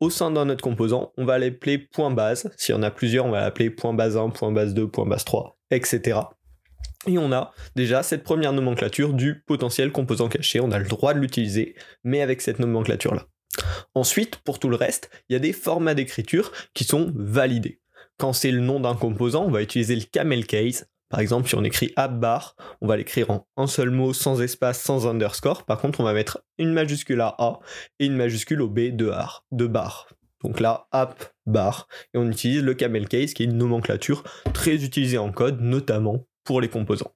au 0.00 0.10
sein 0.10 0.30
d'un 0.30 0.48
autre 0.48 0.62
composant, 0.62 1.12
on 1.18 1.24
va 1.24 1.38
l'appeler 1.38 1.78
point 1.78 2.10
base. 2.10 2.50
Si 2.56 2.72
on 2.72 2.82
a 2.82 2.90
plusieurs, 2.90 3.26
on 3.26 3.30
va 3.30 3.40
l'appeler 3.40 3.70
point 3.70 3.92
base 3.92 4.16
1, 4.16 4.30
point 4.30 4.50
base 4.50 4.74
2, 4.74 4.88
point 4.88 5.06
base 5.06 5.24
3, 5.24 5.58
etc. 5.70 6.20
Et 7.06 7.18
on 7.18 7.32
a 7.32 7.52
déjà 7.76 8.02
cette 8.02 8.24
première 8.24 8.52
nomenclature 8.52 9.12
du 9.12 9.42
potentiel 9.46 9.92
composant 9.92 10.28
caché. 10.28 10.60
On 10.60 10.70
a 10.70 10.78
le 10.78 10.88
droit 10.88 11.14
de 11.14 11.18
l'utiliser, 11.18 11.74
mais 12.04 12.22
avec 12.22 12.40
cette 12.40 12.58
nomenclature-là. 12.58 13.26
Ensuite, 13.94 14.36
pour 14.36 14.58
tout 14.58 14.68
le 14.68 14.76
reste, 14.76 15.10
il 15.28 15.32
y 15.34 15.36
a 15.36 15.40
des 15.40 15.52
formats 15.52 15.94
d'écriture 15.94 16.52
qui 16.74 16.84
sont 16.84 17.12
validés. 17.14 17.80
Quand 18.18 18.32
c'est 18.32 18.50
le 18.50 18.60
nom 18.60 18.80
d'un 18.80 18.94
composant, 18.94 19.44
on 19.44 19.50
va 19.50 19.62
utiliser 19.62 19.96
le 19.96 20.04
camel 20.04 20.46
case. 20.46 20.86
Par 21.10 21.18
exemple, 21.18 21.48
si 21.48 21.56
on 21.56 21.64
écrit 21.64 21.92
app 21.96 22.18
bar, 22.18 22.56
on 22.80 22.86
va 22.86 22.96
l'écrire 22.96 23.30
en 23.30 23.46
un 23.56 23.66
seul 23.66 23.90
mot, 23.90 24.12
sans 24.12 24.40
espace, 24.40 24.80
sans 24.80 25.08
underscore. 25.08 25.64
Par 25.64 25.78
contre, 25.78 26.00
on 26.00 26.04
va 26.04 26.14
mettre 26.14 26.42
une 26.56 26.72
majuscule 26.72 27.20
à 27.20 27.34
A 27.38 27.58
et 27.98 28.06
une 28.06 28.16
majuscule 28.16 28.62
au 28.62 28.68
B 28.68 28.90
de, 28.92 29.06
bar. 29.06 29.44
De 29.50 29.66
bar. 29.66 30.08
Donc 30.42 30.60
là, 30.60 30.86
app 30.92 31.32
bar. 31.46 31.88
Et 32.14 32.18
on 32.18 32.30
utilise 32.30 32.62
le 32.62 32.74
camel 32.74 33.08
case, 33.08 33.34
qui 33.34 33.42
est 33.42 33.46
une 33.46 33.58
nomenclature 33.58 34.22
très 34.54 34.84
utilisée 34.84 35.18
en 35.18 35.32
code, 35.32 35.60
notamment 35.60 36.24
pour 36.44 36.60
les 36.60 36.68
composants. 36.68 37.12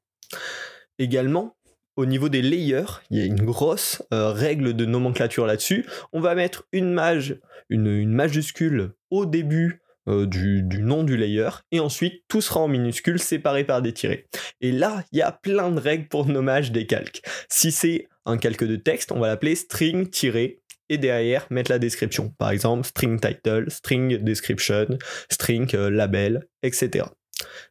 Également, 0.99 1.57
au 1.97 2.05
niveau 2.05 2.29
des 2.29 2.43
layers, 2.43 3.01
il 3.11 3.19
y 3.19 3.23
a 3.23 3.25
une 3.25 3.45
grosse 3.45 4.03
euh, 4.13 4.33
règle 4.33 4.75
de 4.75 4.85
nomenclature 4.85 5.47
là-dessus. 5.47 5.87
On 6.13 6.21
va 6.21 6.35
mettre 6.35 6.67
une, 6.73 6.93
maj, 6.93 7.39
une 7.69 8.09
majuscule 8.09 8.95
au 9.11 9.25
début 9.25 9.84
euh, 10.09 10.27
du, 10.27 10.63
nom 10.81 11.03
du 11.03 11.17
layer, 11.17 11.49
et 11.73 11.81
ensuite 11.81 12.25
tout 12.29 12.41
sera 12.41 12.61
en 12.61 12.69
minuscules 12.69 13.19
séparé 13.19 13.65
par 13.65 13.83
des 13.83 13.93
tirets. 13.93 14.27
Et 14.61 14.73
là, 14.73 15.05
il 15.13 15.19
y 15.19 15.23
a 15.23 15.33
plein 15.33 15.71
de 15.71 15.81
règles 15.81 16.09
pour 16.09 16.27
nommage 16.27 16.73
des 16.73 16.87
calques. 16.87 17.23
Si 17.49 17.73
c'est 17.73 18.09
un 18.27 18.37
calque 18.37 18.65
de 18.65 18.77
texte, 18.77 19.13
on 19.13 19.21
va 19.21 19.29
l'appeler 19.29 19.55
string 19.55 20.09
tiré 20.09 20.61
et 20.89 20.99
derrière 20.99 21.47
mettre 21.51 21.71
la 21.71 21.79
description. 21.79 22.35
Par 22.39 22.51
exemple, 22.51 22.87
string 22.87 23.19
title, 23.19 23.71
string 23.71 24.19
description, 24.19 24.99
string 25.31 25.75
euh, 25.75 25.91
label, 25.91 26.47
etc. 26.63 27.07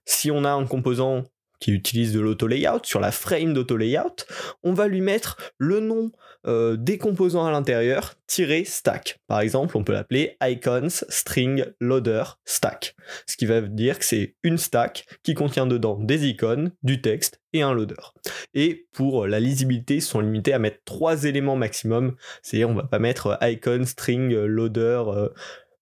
Si 0.05 0.31
on 0.31 0.43
a 0.43 0.51
un 0.51 0.65
composant 0.65 1.23
qui 1.63 1.71
utilise 1.71 2.11
de 2.11 2.19
l'auto-layout, 2.19 2.81
sur 2.83 2.99
la 2.99 3.11
frame 3.11 3.53
d'auto-layout, 3.53 4.25
on 4.63 4.73
va 4.73 4.89
lui 4.89 4.99
mettre 4.99 5.37
le 5.57 5.79
nom 5.79 6.11
euh, 6.45 6.75
des 6.75 6.97
composants 6.97 7.45
à 7.45 7.51
l'intérieur, 7.51 8.15
tiré 8.27 8.65
stack. 8.65 9.21
Par 9.27 9.39
exemple, 9.39 9.77
on 9.77 9.85
peut 9.85 9.93
l'appeler 9.93 10.35
icons 10.41 10.89
string 10.89 11.63
loader 11.79 12.23
stack. 12.43 12.97
Ce 13.27 13.37
qui 13.37 13.45
va 13.45 13.61
dire 13.61 13.97
que 13.97 14.03
c'est 14.03 14.35
une 14.43 14.57
stack 14.57 15.05
qui 15.23 15.35
contient 15.35 15.65
dedans 15.65 15.97
des 15.97 16.27
icônes, 16.27 16.73
du 16.83 16.99
texte 16.99 17.39
et 17.53 17.61
un 17.61 17.73
loader. 17.73 18.11
Et 18.53 18.87
pour 18.91 19.25
la 19.25 19.39
lisibilité, 19.39 19.95
ils 19.95 20.01
sont 20.01 20.19
limités 20.19 20.51
à 20.51 20.59
mettre 20.59 20.79
trois 20.83 21.23
éléments 21.23 21.55
maximum. 21.55 22.15
C'est-à-dire, 22.41 22.69
on 22.69 22.75
va 22.75 22.83
pas 22.83 22.99
mettre 22.99 23.37
icon, 23.41 23.85
string, 23.85 24.35
loader, 24.35 25.03
euh, 25.07 25.29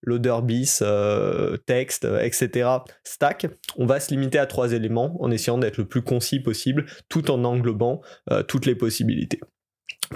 loader 0.01 0.39
bis, 0.43 0.81
euh, 0.81 1.57
texte, 1.65 2.07
etc. 2.21 2.69
stack, 3.03 3.47
on 3.77 3.85
va 3.85 3.99
se 3.99 4.09
limiter 4.11 4.39
à 4.39 4.45
trois 4.45 4.73
éléments 4.73 5.17
en 5.21 5.31
essayant 5.31 5.57
d'être 5.57 5.77
le 5.77 5.85
plus 5.85 6.01
concis 6.01 6.39
possible 6.39 6.85
tout 7.09 7.31
en 7.31 7.43
englobant 7.43 8.01
euh, 8.31 8.43
toutes 8.43 8.65
les 8.65 8.75
possibilités. 8.75 9.39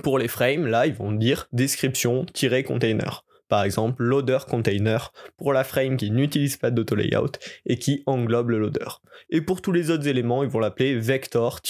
Pour 0.04 0.20
les 0.20 0.28
frames, 0.28 0.68
là, 0.68 0.88
ils 0.88 0.94
vont 0.94 1.12
dire 1.12 1.48
description-container. 1.54 3.24
Par 3.48 3.64
exemple, 3.64 4.04
loader 4.04 4.40
container 4.50 5.14
pour 5.38 5.54
la 5.54 5.64
frame 5.64 5.98
qui 5.98 6.10
n'utilise 6.10 6.58
pas 6.58 6.72
d'auto-layout 6.72 7.38
et 7.66 7.78
qui 7.78 8.04
englobe 8.08 8.50
le 8.50 8.60
loader. 8.60 9.02
Et 9.30 9.42
pour 9.42 9.62
tous 9.62 9.72
les 9.72 9.92
autres 9.92 10.08
éléments, 10.08 10.44
ils 10.44 10.50
vont 10.50 10.60
l'appeler 10.60 10.98
vector- 10.98 11.62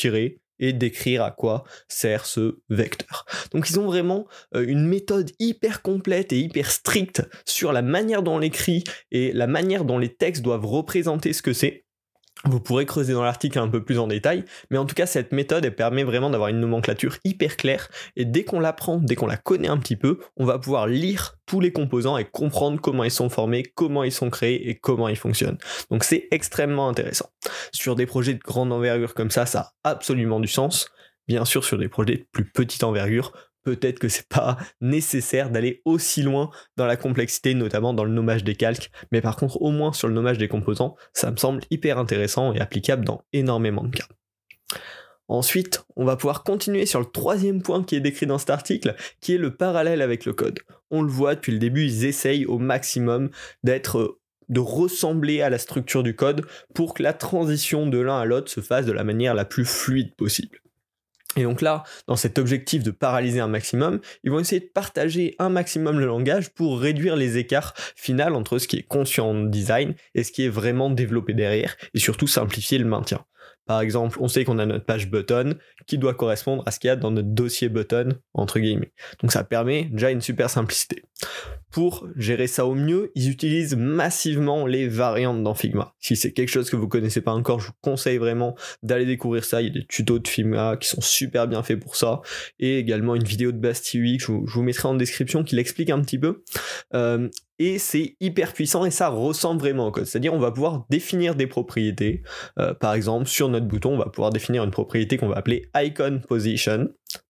et 0.59 0.73
décrire 0.73 1.23
à 1.23 1.31
quoi 1.31 1.63
sert 1.89 2.25
ce 2.25 2.59
vecteur. 2.69 3.25
Donc 3.55 3.69
ils 3.69 3.79
ont 3.79 3.85
vraiment 3.85 4.27
euh, 4.53 4.65
une 4.67 4.85
méthode 4.85 5.31
hyper 5.39 5.81
complète 5.81 6.33
et 6.33 6.39
hyper 6.39 6.69
stricte 6.69 7.23
sur 7.45 7.71
la 7.71 7.81
manière 7.81 8.21
dont 8.21 8.35
on 8.35 8.39
l'écrit 8.39 8.83
et 9.11 9.31
la 9.31 9.47
manière 9.47 9.85
dont 9.85 9.97
les 9.97 10.13
textes 10.13 10.43
doivent 10.43 10.65
représenter 10.65 11.31
ce 11.31 11.41
que 11.41 11.53
c'est. 11.53 11.85
Vous 12.43 12.59
pourrez 12.59 12.85
creuser 12.85 13.13
dans 13.13 13.23
l'article 13.23 13.57
un 13.57 13.69
peu 13.69 13.81
plus 13.81 13.97
en 13.97 14.07
détail, 14.07 14.43
mais 14.69 14.77
en 14.77 14.85
tout 14.85 14.93
cas 14.93 15.05
cette 15.05 15.31
méthode 15.31 15.67
permet 15.69 16.03
vraiment 16.03 16.29
d'avoir 16.29 16.49
une 16.49 16.59
nomenclature 16.59 17.17
hyper 17.23 17.55
claire 17.55 17.87
et 18.17 18.25
dès 18.25 18.43
qu'on 18.43 18.59
l'apprend, 18.59 18.97
dès 18.97 19.15
qu'on 19.15 19.25
la 19.25 19.37
connaît 19.37 19.69
un 19.69 19.77
petit 19.77 19.95
peu, 19.95 20.19
on 20.35 20.45
va 20.45 20.59
pouvoir 20.59 20.85
lire 20.85 21.37
tous 21.45 21.61
les 21.61 21.71
composants 21.71 22.17
et 22.17 22.25
comprendre 22.25 22.81
comment 22.81 23.05
ils 23.05 23.09
sont 23.09 23.29
formés, 23.29 23.63
comment 23.63 24.03
ils 24.03 24.11
sont 24.11 24.29
créés 24.29 24.69
et 24.69 24.75
comment 24.75 25.07
ils 25.07 25.15
fonctionnent. 25.15 25.57
Donc 25.89 26.03
c'est 26.03 26.27
extrêmement 26.31 26.89
intéressant. 26.89 27.29
Sur 27.71 27.95
des 27.95 28.05
projets 28.05 28.33
de 28.33 28.39
grande 28.39 28.73
envergure 28.73 29.13
comme 29.13 29.31
ça, 29.31 29.45
ça 29.45 29.71
a 29.85 29.91
absolument 29.91 30.41
du 30.41 30.49
sens. 30.49 30.89
Bien 31.27 31.45
sûr, 31.45 31.63
sur 31.63 31.77
des 31.77 31.89
projets 31.89 32.17
de 32.17 32.25
plus 32.31 32.45
petite 32.45 32.83
envergure, 32.83 33.31
peut-être 33.63 33.99
que 33.99 34.09
c'est 34.09 34.27
pas 34.29 34.57
nécessaire 34.79 35.49
d'aller 35.49 35.81
aussi 35.85 36.21
loin 36.21 36.51
dans 36.77 36.85
la 36.85 36.97
complexité, 36.97 37.55
notamment 37.55 37.93
dans 37.93 38.03
le 38.03 38.11
nommage 38.11 38.43
des 38.43 38.55
calques, 38.55 38.91
mais 39.11 39.21
par 39.21 39.35
contre 39.35 39.61
au 39.61 39.71
moins 39.71 39.91
sur 39.91 40.07
le 40.07 40.13
nommage 40.13 40.37
des 40.37 40.47
composants, 40.47 40.95
ça 41.13 41.31
me 41.31 41.37
semble 41.37 41.61
hyper 41.71 41.97
intéressant 41.97 42.53
et 42.53 42.61
applicable 42.61 43.03
dans 43.03 43.23
énormément 43.33 43.83
de 43.83 43.95
cas. 43.95 44.07
Ensuite, 45.27 45.83
on 45.95 46.05
va 46.05 46.15
pouvoir 46.15 46.43
continuer 46.43 46.85
sur 46.85 46.99
le 46.99 47.07
troisième 47.07 47.63
point 47.63 47.83
qui 47.83 47.95
est 47.95 47.99
décrit 47.99 48.27
dans 48.27 48.37
cet 48.37 48.51
article, 48.51 48.95
qui 49.21 49.33
est 49.33 49.39
le 49.39 49.55
parallèle 49.55 50.03
avec 50.03 50.25
le 50.25 50.33
code. 50.33 50.59
On 50.91 51.01
le 51.01 51.09
voit 51.09 51.33
depuis 51.33 51.51
le 51.51 51.57
début, 51.57 51.85
ils 51.85 52.05
essayent 52.05 52.45
au 52.45 52.59
maximum 52.59 53.31
de 53.63 54.59
ressembler 54.59 55.41
à 55.41 55.49
la 55.49 55.57
structure 55.57 56.03
du 56.03 56.15
code 56.15 56.45
pour 56.75 56.93
que 56.93 57.01
la 57.01 57.13
transition 57.13 57.87
de 57.87 57.97
l'un 57.97 58.19
à 58.19 58.25
l'autre 58.25 58.51
se 58.51 58.61
fasse 58.61 58.85
de 58.85 58.91
la 58.91 59.03
manière 59.03 59.33
la 59.33 59.45
plus 59.45 59.65
fluide 59.65 60.13
possible. 60.15 60.59
Et 61.35 61.43
donc 61.43 61.61
là, 61.61 61.83
dans 62.07 62.15
cet 62.15 62.37
objectif 62.37 62.83
de 62.83 62.91
paralyser 62.91 63.39
un 63.39 63.47
maximum, 63.47 63.99
ils 64.23 64.31
vont 64.31 64.39
essayer 64.39 64.61
de 64.61 64.71
partager 64.73 65.35
un 65.39 65.49
maximum 65.49 65.99
le 65.99 66.05
langage 66.05 66.49
pour 66.49 66.79
réduire 66.79 67.15
les 67.15 67.37
écarts 67.37 67.73
finaux 67.95 68.15
entre 68.15 68.57
ce 68.57 68.67
qui 68.67 68.77
est 68.77 68.83
conscient 68.83 69.29
en 69.29 69.43
design 69.43 69.95
et 70.13 70.23
ce 70.23 70.31
qui 70.31 70.45
est 70.45 70.49
vraiment 70.49 70.89
développé 70.89 71.33
derrière, 71.33 71.75
et 71.93 71.99
surtout 71.99 72.27
simplifier 72.27 72.77
le 72.77 72.85
maintien. 72.85 73.25
Par 73.65 73.81
exemple, 73.81 74.17
on 74.21 74.27
sait 74.27 74.45
qu'on 74.45 74.59
a 74.59 74.65
notre 74.65 74.85
page 74.85 75.09
button 75.09 75.55
qui 75.87 75.97
doit 75.97 76.13
correspondre 76.13 76.63
à 76.67 76.71
ce 76.71 76.79
qu'il 76.79 76.87
y 76.87 76.91
a 76.91 76.95
dans 76.95 77.09
notre 77.11 77.29
dossier 77.29 77.67
button, 77.67 78.09
entre 78.33 78.59
guillemets. 78.59 78.93
Donc 79.21 79.31
ça 79.31 79.43
permet 79.43 79.85
déjà 79.85 80.11
une 80.11 80.21
super 80.21 80.49
simplicité. 80.49 81.03
Pour 81.75 82.07
gérer 82.15 82.47
ça 82.47 82.65
au 82.65 82.73
mieux, 82.73 83.11
ils 83.15 83.29
utilisent 83.29 83.75
massivement 83.75 84.65
les 84.65 84.87
variantes 84.87 85.43
dans 85.43 85.55
Figma. 85.55 85.93
Si 85.99 86.15
c'est 86.15 86.31
quelque 86.31 86.47
chose 86.47 86.69
que 86.69 86.77
vous 86.77 86.87
connaissez 86.87 87.19
pas 87.19 87.33
encore, 87.33 87.59
je 87.59 87.67
vous 87.67 87.73
conseille 87.81 88.17
vraiment 88.17 88.55
d'aller 88.81 89.05
découvrir 89.05 89.43
ça. 89.43 89.61
Il 89.61 89.67
y 89.67 89.69
a 89.71 89.73
des 89.73 89.85
tutos 89.85 90.19
de 90.19 90.27
Figma 90.29 90.77
qui 90.77 90.87
sont 90.87 91.01
super 91.01 91.49
bien 91.49 91.63
faits 91.63 91.81
pour 91.81 91.97
ça. 91.97 92.21
Et 92.59 92.79
également 92.79 93.13
une 93.13 93.25
vidéo 93.25 93.51
de 93.51 93.57
Basti 93.57 94.17
je 94.17 94.25
vous, 94.25 94.47
je 94.47 94.53
vous 94.53 94.63
mettrai 94.63 94.87
en 94.87 94.93
description 94.93 95.43
qui 95.43 95.57
l'explique 95.57 95.89
un 95.89 95.99
petit 95.99 96.17
peu. 96.17 96.45
Euh, 96.93 97.27
et 97.59 97.77
c'est 97.77 98.15
hyper 98.21 98.53
puissant 98.53 98.85
et 98.85 98.91
ça 98.91 99.09
ressemble 99.09 99.59
vraiment 99.59 99.87
au 99.87 99.91
code. 99.91 100.05
C'est-à-dire 100.05 100.33
on 100.33 100.39
va 100.39 100.53
pouvoir 100.53 100.85
définir 100.89 101.35
des 101.35 101.47
propriétés. 101.47 102.23
Euh, 102.57 102.73
par 102.73 102.93
exemple, 102.93 103.27
sur 103.27 103.49
notre 103.49 103.67
bouton, 103.67 103.95
on 103.95 103.97
va 103.97 104.05
pouvoir 104.05 104.29
définir 104.29 104.63
une 104.63 104.71
propriété 104.71 105.17
qu'on 105.17 105.27
va 105.27 105.35
appeler 105.35 105.69
icon 105.75 106.21
position. 106.25 106.87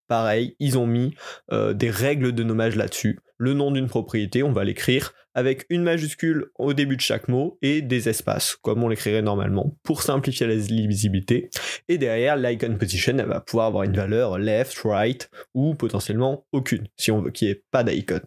Pareil, 0.07 0.55
ils 0.59 0.77
ont 0.77 0.85
mis 0.85 1.15
euh, 1.51 1.73
des 1.73 1.89
règles 1.89 2.31
de 2.31 2.43
nommage 2.43 2.75
là-dessus. 2.75 3.17
Le 3.37 3.53
nom 3.53 3.71
d'une 3.71 3.87
propriété, 3.87 4.43
on 4.43 4.51
va 4.51 4.63
l'écrire 4.63 5.13
avec 5.33 5.65
une 5.69 5.83
majuscule 5.83 6.51
au 6.57 6.73
début 6.73 6.95
de 6.95 7.01
chaque 7.01 7.27
mot 7.27 7.57
et 7.61 7.81
des 7.81 8.07
espaces, 8.07 8.55
comme 8.55 8.83
on 8.83 8.87
l'écrirait 8.87 9.21
normalement, 9.21 9.77
pour 9.83 10.01
simplifier 10.01 10.47
la 10.47 10.55
lisibilité. 10.55 11.49
Et 11.89 11.97
derrière, 11.97 12.37
l'icon 12.37 12.77
position, 12.77 13.17
elle 13.19 13.25
va 13.25 13.41
pouvoir 13.41 13.67
avoir 13.67 13.83
une 13.83 13.95
valeur 13.95 14.37
left, 14.37 14.77
right, 14.85 15.29
ou 15.53 15.75
potentiellement 15.75 16.45
aucune, 16.53 16.87
si 16.95 17.11
on 17.11 17.21
veut 17.21 17.31
qu'il 17.31 17.49
n'y 17.49 17.51
ait 17.53 17.63
pas 17.71 17.83
d'icon. 17.83 18.21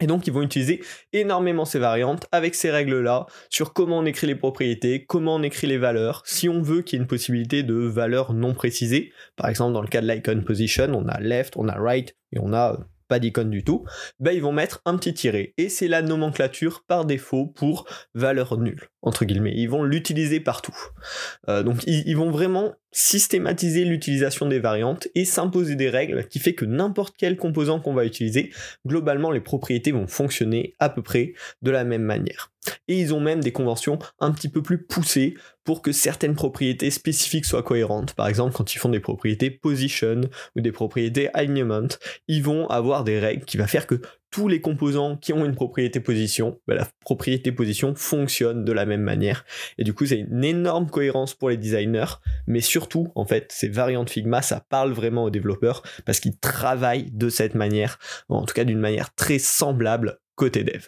Et 0.00 0.06
donc 0.06 0.26
ils 0.26 0.32
vont 0.32 0.42
utiliser 0.42 0.82
énormément 1.12 1.66
ces 1.66 1.78
variantes 1.78 2.26
avec 2.32 2.54
ces 2.54 2.70
règles-là 2.70 3.26
sur 3.50 3.74
comment 3.74 3.98
on 3.98 4.06
écrit 4.06 4.26
les 4.26 4.34
propriétés, 4.34 5.04
comment 5.04 5.34
on 5.34 5.42
écrit 5.42 5.66
les 5.66 5.76
valeurs, 5.76 6.22
si 6.24 6.48
on 6.48 6.62
veut 6.62 6.80
qu'il 6.80 6.96
y 6.96 7.00
ait 7.00 7.02
une 7.02 7.08
possibilité 7.08 7.62
de 7.62 7.74
valeurs 7.74 8.32
non 8.32 8.54
précisées. 8.54 9.12
Par 9.36 9.50
exemple 9.50 9.74
dans 9.74 9.82
le 9.82 9.88
cas 9.88 10.00
de 10.00 10.10
l'icon 10.10 10.42
position, 10.42 10.86
on 10.94 11.06
a 11.06 11.20
left, 11.20 11.54
on 11.56 11.68
a 11.68 11.78
right 11.78 12.16
et 12.32 12.38
on 12.40 12.54
a 12.54 12.78
pas 13.10 13.18
d'icône 13.18 13.50
du 13.50 13.64
tout, 13.64 13.84
ben 14.20 14.30
ils 14.30 14.40
vont 14.40 14.52
mettre 14.52 14.80
un 14.86 14.96
petit 14.96 15.12
tiré. 15.12 15.52
Et 15.58 15.68
c'est 15.68 15.88
la 15.88 16.00
nomenclature 16.00 16.84
par 16.86 17.04
défaut 17.04 17.46
pour 17.46 17.86
valeur 18.14 18.56
nulle, 18.56 18.88
entre 19.02 19.24
guillemets. 19.24 19.54
Ils 19.54 19.68
vont 19.68 19.82
l'utiliser 19.82 20.40
partout. 20.40 20.76
Euh, 21.48 21.62
donc 21.62 21.82
ils, 21.86 22.16
vont 22.16 22.30
vraiment 22.30 22.74
systématiser 22.92 23.84
l'utilisation 23.84 24.46
des 24.46 24.58
variantes 24.58 25.08
et 25.14 25.24
s'imposer 25.24 25.76
des 25.76 25.88
règles 25.88 26.26
qui 26.26 26.38
fait 26.38 26.54
que 26.54 26.64
n'importe 26.64 27.14
quel 27.16 27.36
composant 27.36 27.80
qu'on 27.80 27.94
va 27.94 28.04
utiliser, 28.04 28.52
globalement 28.86 29.30
les 29.30 29.40
propriétés 29.40 29.92
vont 29.92 30.06
fonctionner 30.06 30.74
à 30.78 30.90
peu 30.90 31.02
près 31.02 31.34
de 31.62 31.70
la 31.70 31.84
même 31.84 32.02
manière. 32.02 32.52
Et 32.88 33.00
ils 33.00 33.14
ont 33.14 33.20
même 33.20 33.40
des 33.40 33.52
conventions 33.52 33.98
un 34.18 34.32
petit 34.32 34.48
peu 34.48 34.62
plus 34.62 34.84
poussées 34.84 35.34
pour 35.64 35.82
que 35.82 35.92
certaines 35.92 36.34
propriétés 36.34 36.90
spécifiques 36.90 37.46
soient 37.46 37.62
cohérentes. 37.62 38.14
Par 38.14 38.28
exemple, 38.28 38.54
quand 38.54 38.74
ils 38.74 38.78
font 38.78 38.88
des 38.88 39.00
propriétés 39.00 39.50
position 39.50 40.22
ou 40.56 40.60
des 40.60 40.72
propriétés 40.72 41.30
alignment, 41.32 41.88
ils 42.28 42.42
vont 42.42 42.66
avoir 42.68 43.04
des 43.04 43.18
règles 43.18 43.44
qui 43.44 43.56
va 43.56 43.66
faire 43.66 43.86
que 43.86 44.00
tous 44.30 44.48
les 44.48 44.60
composants 44.60 45.16
qui 45.16 45.32
ont 45.32 45.44
une 45.44 45.54
propriété 45.54 46.00
position, 46.00 46.60
ben, 46.66 46.74
la 46.74 46.88
propriété 47.00 47.52
position 47.52 47.94
fonctionne 47.94 48.64
de 48.64 48.72
la 48.72 48.86
même 48.86 49.02
manière. 49.02 49.44
Et 49.78 49.84
du 49.84 49.92
coup, 49.92 50.06
c'est 50.06 50.20
une 50.20 50.44
énorme 50.44 50.88
cohérence 50.88 51.34
pour 51.34 51.50
les 51.50 51.56
designers, 51.56 52.20
mais 52.46 52.60
surtout, 52.60 53.08
en 53.14 53.24
fait, 53.24 53.50
ces 53.50 53.68
variantes 53.68 54.10
Figma, 54.10 54.42
ça 54.42 54.64
parle 54.68 54.92
vraiment 54.92 55.24
aux 55.24 55.30
développeurs 55.30 55.82
parce 56.04 56.20
qu'ils 56.20 56.38
travaillent 56.38 57.10
de 57.10 57.28
cette 57.28 57.54
manière, 57.54 57.98
en 58.28 58.44
tout 58.44 58.54
cas 58.54 58.64
d'une 58.64 58.80
manière 58.80 59.14
très 59.14 59.38
semblable 59.38 60.20
côté 60.36 60.64
dev. 60.64 60.86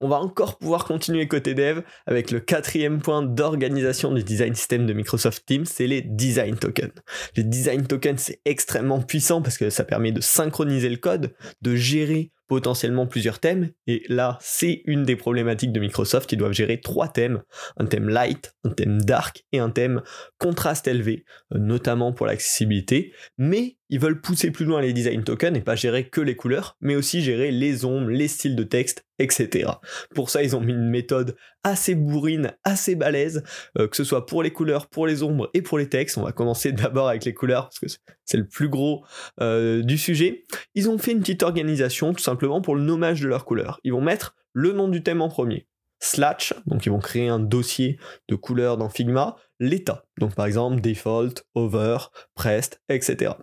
On 0.00 0.08
va 0.08 0.16
encore 0.16 0.58
pouvoir 0.58 0.84
continuer 0.84 1.28
côté 1.28 1.54
dev 1.54 1.80
avec 2.06 2.30
le 2.30 2.40
quatrième 2.40 3.00
point 3.00 3.22
d'organisation 3.22 4.12
du 4.12 4.22
design 4.22 4.54
system 4.54 4.86
de 4.86 4.92
Microsoft 4.92 5.44
Teams, 5.46 5.66
c'est 5.66 5.86
les 5.86 6.02
design 6.02 6.56
tokens. 6.56 6.92
Les 7.36 7.44
design 7.44 7.86
tokens, 7.86 8.20
c'est 8.20 8.40
extrêmement 8.44 9.00
puissant 9.00 9.42
parce 9.42 9.58
que 9.58 9.70
ça 9.70 9.84
permet 9.84 10.12
de 10.12 10.20
synchroniser 10.20 10.88
le 10.88 10.96
code, 10.96 11.34
de 11.62 11.74
gérer 11.76 12.32
potentiellement 12.48 13.06
plusieurs 13.06 13.38
thèmes. 13.38 13.70
Et 13.86 14.02
là, 14.08 14.38
c'est 14.40 14.82
une 14.84 15.04
des 15.04 15.16
problématiques 15.16 15.72
de 15.72 15.80
Microsoft. 15.80 16.32
Ils 16.32 16.36
doivent 16.36 16.52
gérer 16.52 16.80
trois 16.80 17.08
thèmes. 17.08 17.42
Un 17.76 17.86
thème 17.86 18.08
light, 18.08 18.54
un 18.64 18.70
thème 18.70 19.00
dark 19.00 19.44
et 19.52 19.58
un 19.58 19.70
thème 19.70 20.02
contraste 20.38 20.86
élevé, 20.86 21.24
euh, 21.54 21.58
notamment 21.58 22.12
pour 22.12 22.26
l'accessibilité. 22.26 23.12
Mais 23.38 23.76
ils 23.88 24.00
veulent 24.00 24.20
pousser 24.20 24.50
plus 24.50 24.64
loin 24.64 24.80
les 24.80 24.92
design 24.92 25.22
tokens 25.22 25.56
et 25.56 25.60
pas 25.60 25.76
gérer 25.76 26.08
que 26.08 26.20
les 26.20 26.36
couleurs, 26.36 26.76
mais 26.80 26.96
aussi 26.96 27.20
gérer 27.20 27.50
les 27.50 27.84
ombres, 27.84 28.10
les 28.10 28.28
styles 28.28 28.56
de 28.56 28.64
texte, 28.64 29.04
etc. 29.18 29.70
Pour 30.14 30.30
ça, 30.30 30.42
ils 30.42 30.56
ont 30.56 30.60
mis 30.60 30.72
une 30.72 30.88
méthode 30.88 31.36
assez 31.64 31.94
bourrine, 31.94 32.52
assez 32.64 32.94
balèze, 32.94 33.42
euh, 33.78 33.88
que 33.88 33.96
ce 33.96 34.04
soit 34.04 34.26
pour 34.26 34.42
les 34.42 34.50
couleurs, 34.52 34.88
pour 34.88 35.06
les 35.06 35.22
ombres 35.22 35.50
et 35.54 35.62
pour 35.62 35.78
les 35.78 35.88
textes. 35.88 36.18
On 36.18 36.22
va 36.22 36.32
commencer 36.32 36.72
d'abord 36.72 37.08
avec 37.08 37.24
les 37.24 37.34
couleurs 37.34 37.64
parce 37.64 37.78
que 37.78 37.86
c'est 38.24 38.36
le 38.36 38.46
plus 38.46 38.68
gros 38.68 39.04
euh, 39.40 39.82
du 39.82 39.98
sujet. 39.98 40.44
Ils 40.74 40.90
ont 40.90 40.98
fait 40.98 41.12
une 41.12 41.20
petite 41.20 41.42
organisation 41.42 42.12
tout 42.12 42.22
simplement 42.22 42.60
pour 42.60 42.74
le 42.74 42.82
nommage 42.82 43.20
de 43.20 43.28
leurs 43.28 43.44
couleurs. 43.44 43.80
Ils 43.84 43.92
vont 43.92 44.00
mettre 44.00 44.34
le 44.52 44.72
nom 44.72 44.88
du 44.88 45.02
thème 45.02 45.22
en 45.22 45.28
premier. 45.28 45.66
Slash, 46.04 46.52
donc 46.66 46.84
ils 46.84 46.90
vont 46.90 46.98
créer 46.98 47.28
un 47.28 47.38
dossier 47.38 47.96
de 48.28 48.34
couleurs 48.34 48.76
dans 48.76 48.88
Figma, 48.88 49.36
l'état, 49.60 50.04
donc 50.18 50.34
par 50.34 50.46
exemple 50.46 50.80
default, 50.80 51.44
over, 51.54 51.96
pressed, 52.34 52.80
etc. 52.88 53.34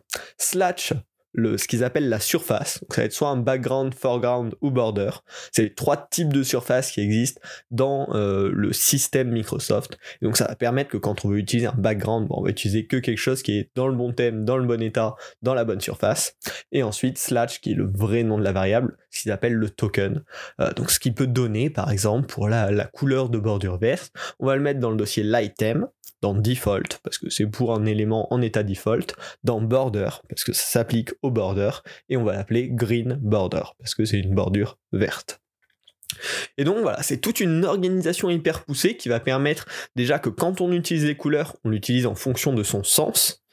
Slash 1.36 1.59
ce 1.59 1.67
qu'ils 1.67 1.83
appellent 1.83 2.09
la 2.09 2.19
surface. 2.19 2.79
ça 2.89 3.01
va 3.01 3.05
être 3.05 3.13
soit 3.13 3.29
un 3.29 3.38
background, 3.38 3.93
foreground 3.93 4.55
ou 4.62 4.71
border. 4.71 5.12
C'est 5.51 5.75
trois 5.75 6.07
types 6.09 6.33
de 6.33 6.43
surfaces 6.43 6.91
qui 6.91 7.01
existent 7.01 7.41
dans 7.71 8.07
euh, 8.13 8.50
le 8.53 8.74
système 8.74 9.31
Microsoft. 9.31 9.98
donc 10.21 10.38
ça 10.38 10.45
va 10.45 10.55
permettre 10.55 10.89
que 10.89 10.98
quand 10.98 11.25
on 11.25 11.29
veut 11.29 11.38
utiliser 11.38 11.67
un 11.67 11.75
background, 11.77 12.27
on 12.29 12.43
va 12.43 12.50
utiliser 12.50 12.86
que 12.86 12.98
quelque 12.98 13.17
chose 13.17 13.41
qui 13.41 13.57
est 13.57 13.69
dans 13.75 13.88
le 13.88 13.95
bon 13.95 14.13
thème, 14.13 14.45
dans 14.45 14.57
le 14.57 14.65
bon 14.65 14.81
état, 14.81 15.15
dans 15.41 15.53
la 15.53 15.65
bonne 15.65 15.81
surface. 15.81 16.36
Et 16.71 16.83
ensuite 16.83 17.17
slash 17.17 17.62
qui 17.62 17.71
est 17.71 17.75
le 17.75 17.86
vrai 17.86 18.24
nom 18.24 18.38
de 18.38 18.43
la 18.43 18.51
variable, 18.51 18.98
ce 19.12 19.21
qu'ils 19.21 19.31
appellent 19.31 19.53
le 19.53 19.69
token. 19.69 20.24
Euh, 20.59 20.71
donc 20.74 20.91
ce 20.91 21.00
qui 21.00 21.12
peut 21.12 21.27
donner 21.27 21.69
par 21.69 21.91
exemple 21.91 22.27
pour 22.27 22.48
la, 22.48 22.71
la 22.71 22.86
couleur 22.86 23.29
de 23.29 23.38
bordure 23.38 23.77
verte, 23.77 24.12
on 24.39 24.48
va 24.48 24.55
le 24.55 24.62
mettre 24.62 24.79
dans 24.79 24.91
le 24.91 24.98
dossier 24.98 25.24
l'item 25.24 25.88
dans 26.21 26.33
default, 26.33 26.99
parce 27.03 27.17
que 27.17 27.29
c'est 27.29 27.45
pour 27.45 27.73
un 27.73 27.85
élément 27.85 28.31
en 28.33 28.41
état 28.41 28.63
default, 28.63 29.15
dans 29.43 29.61
border, 29.61 30.09
parce 30.27 30.43
que 30.43 30.53
ça 30.53 30.63
s'applique 30.63 31.11
au 31.21 31.31
border, 31.31 31.71
et 32.09 32.17
on 32.17 32.23
va 32.23 32.33
l'appeler 32.33 32.69
green 32.69 33.17
border, 33.21 33.63
parce 33.77 33.95
que 33.95 34.05
c'est 34.05 34.19
une 34.19 34.35
bordure 34.35 34.77
verte. 34.91 35.41
Et 36.57 36.63
donc 36.63 36.79
voilà, 36.79 37.01
c'est 37.03 37.17
toute 37.17 37.39
une 37.39 37.65
organisation 37.65 38.29
hyper 38.29 38.65
poussée 38.65 38.97
qui 38.97 39.09
va 39.09 39.19
permettre 39.19 39.67
déjà 39.95 40.19
que 40.19 40.29
quand 40.29 40.59
on 40.59 40.71
utilise 40.71 41.05
les 41.05 41.15
couleurs, 41.15 41.55
on 41.63 41.69
l'utilise 41.69 42.05
en 42.05 42.15
fonction 42.15 42.53
de 42.53 42.63
son 42.63 42.83
sens, 42.83 43.43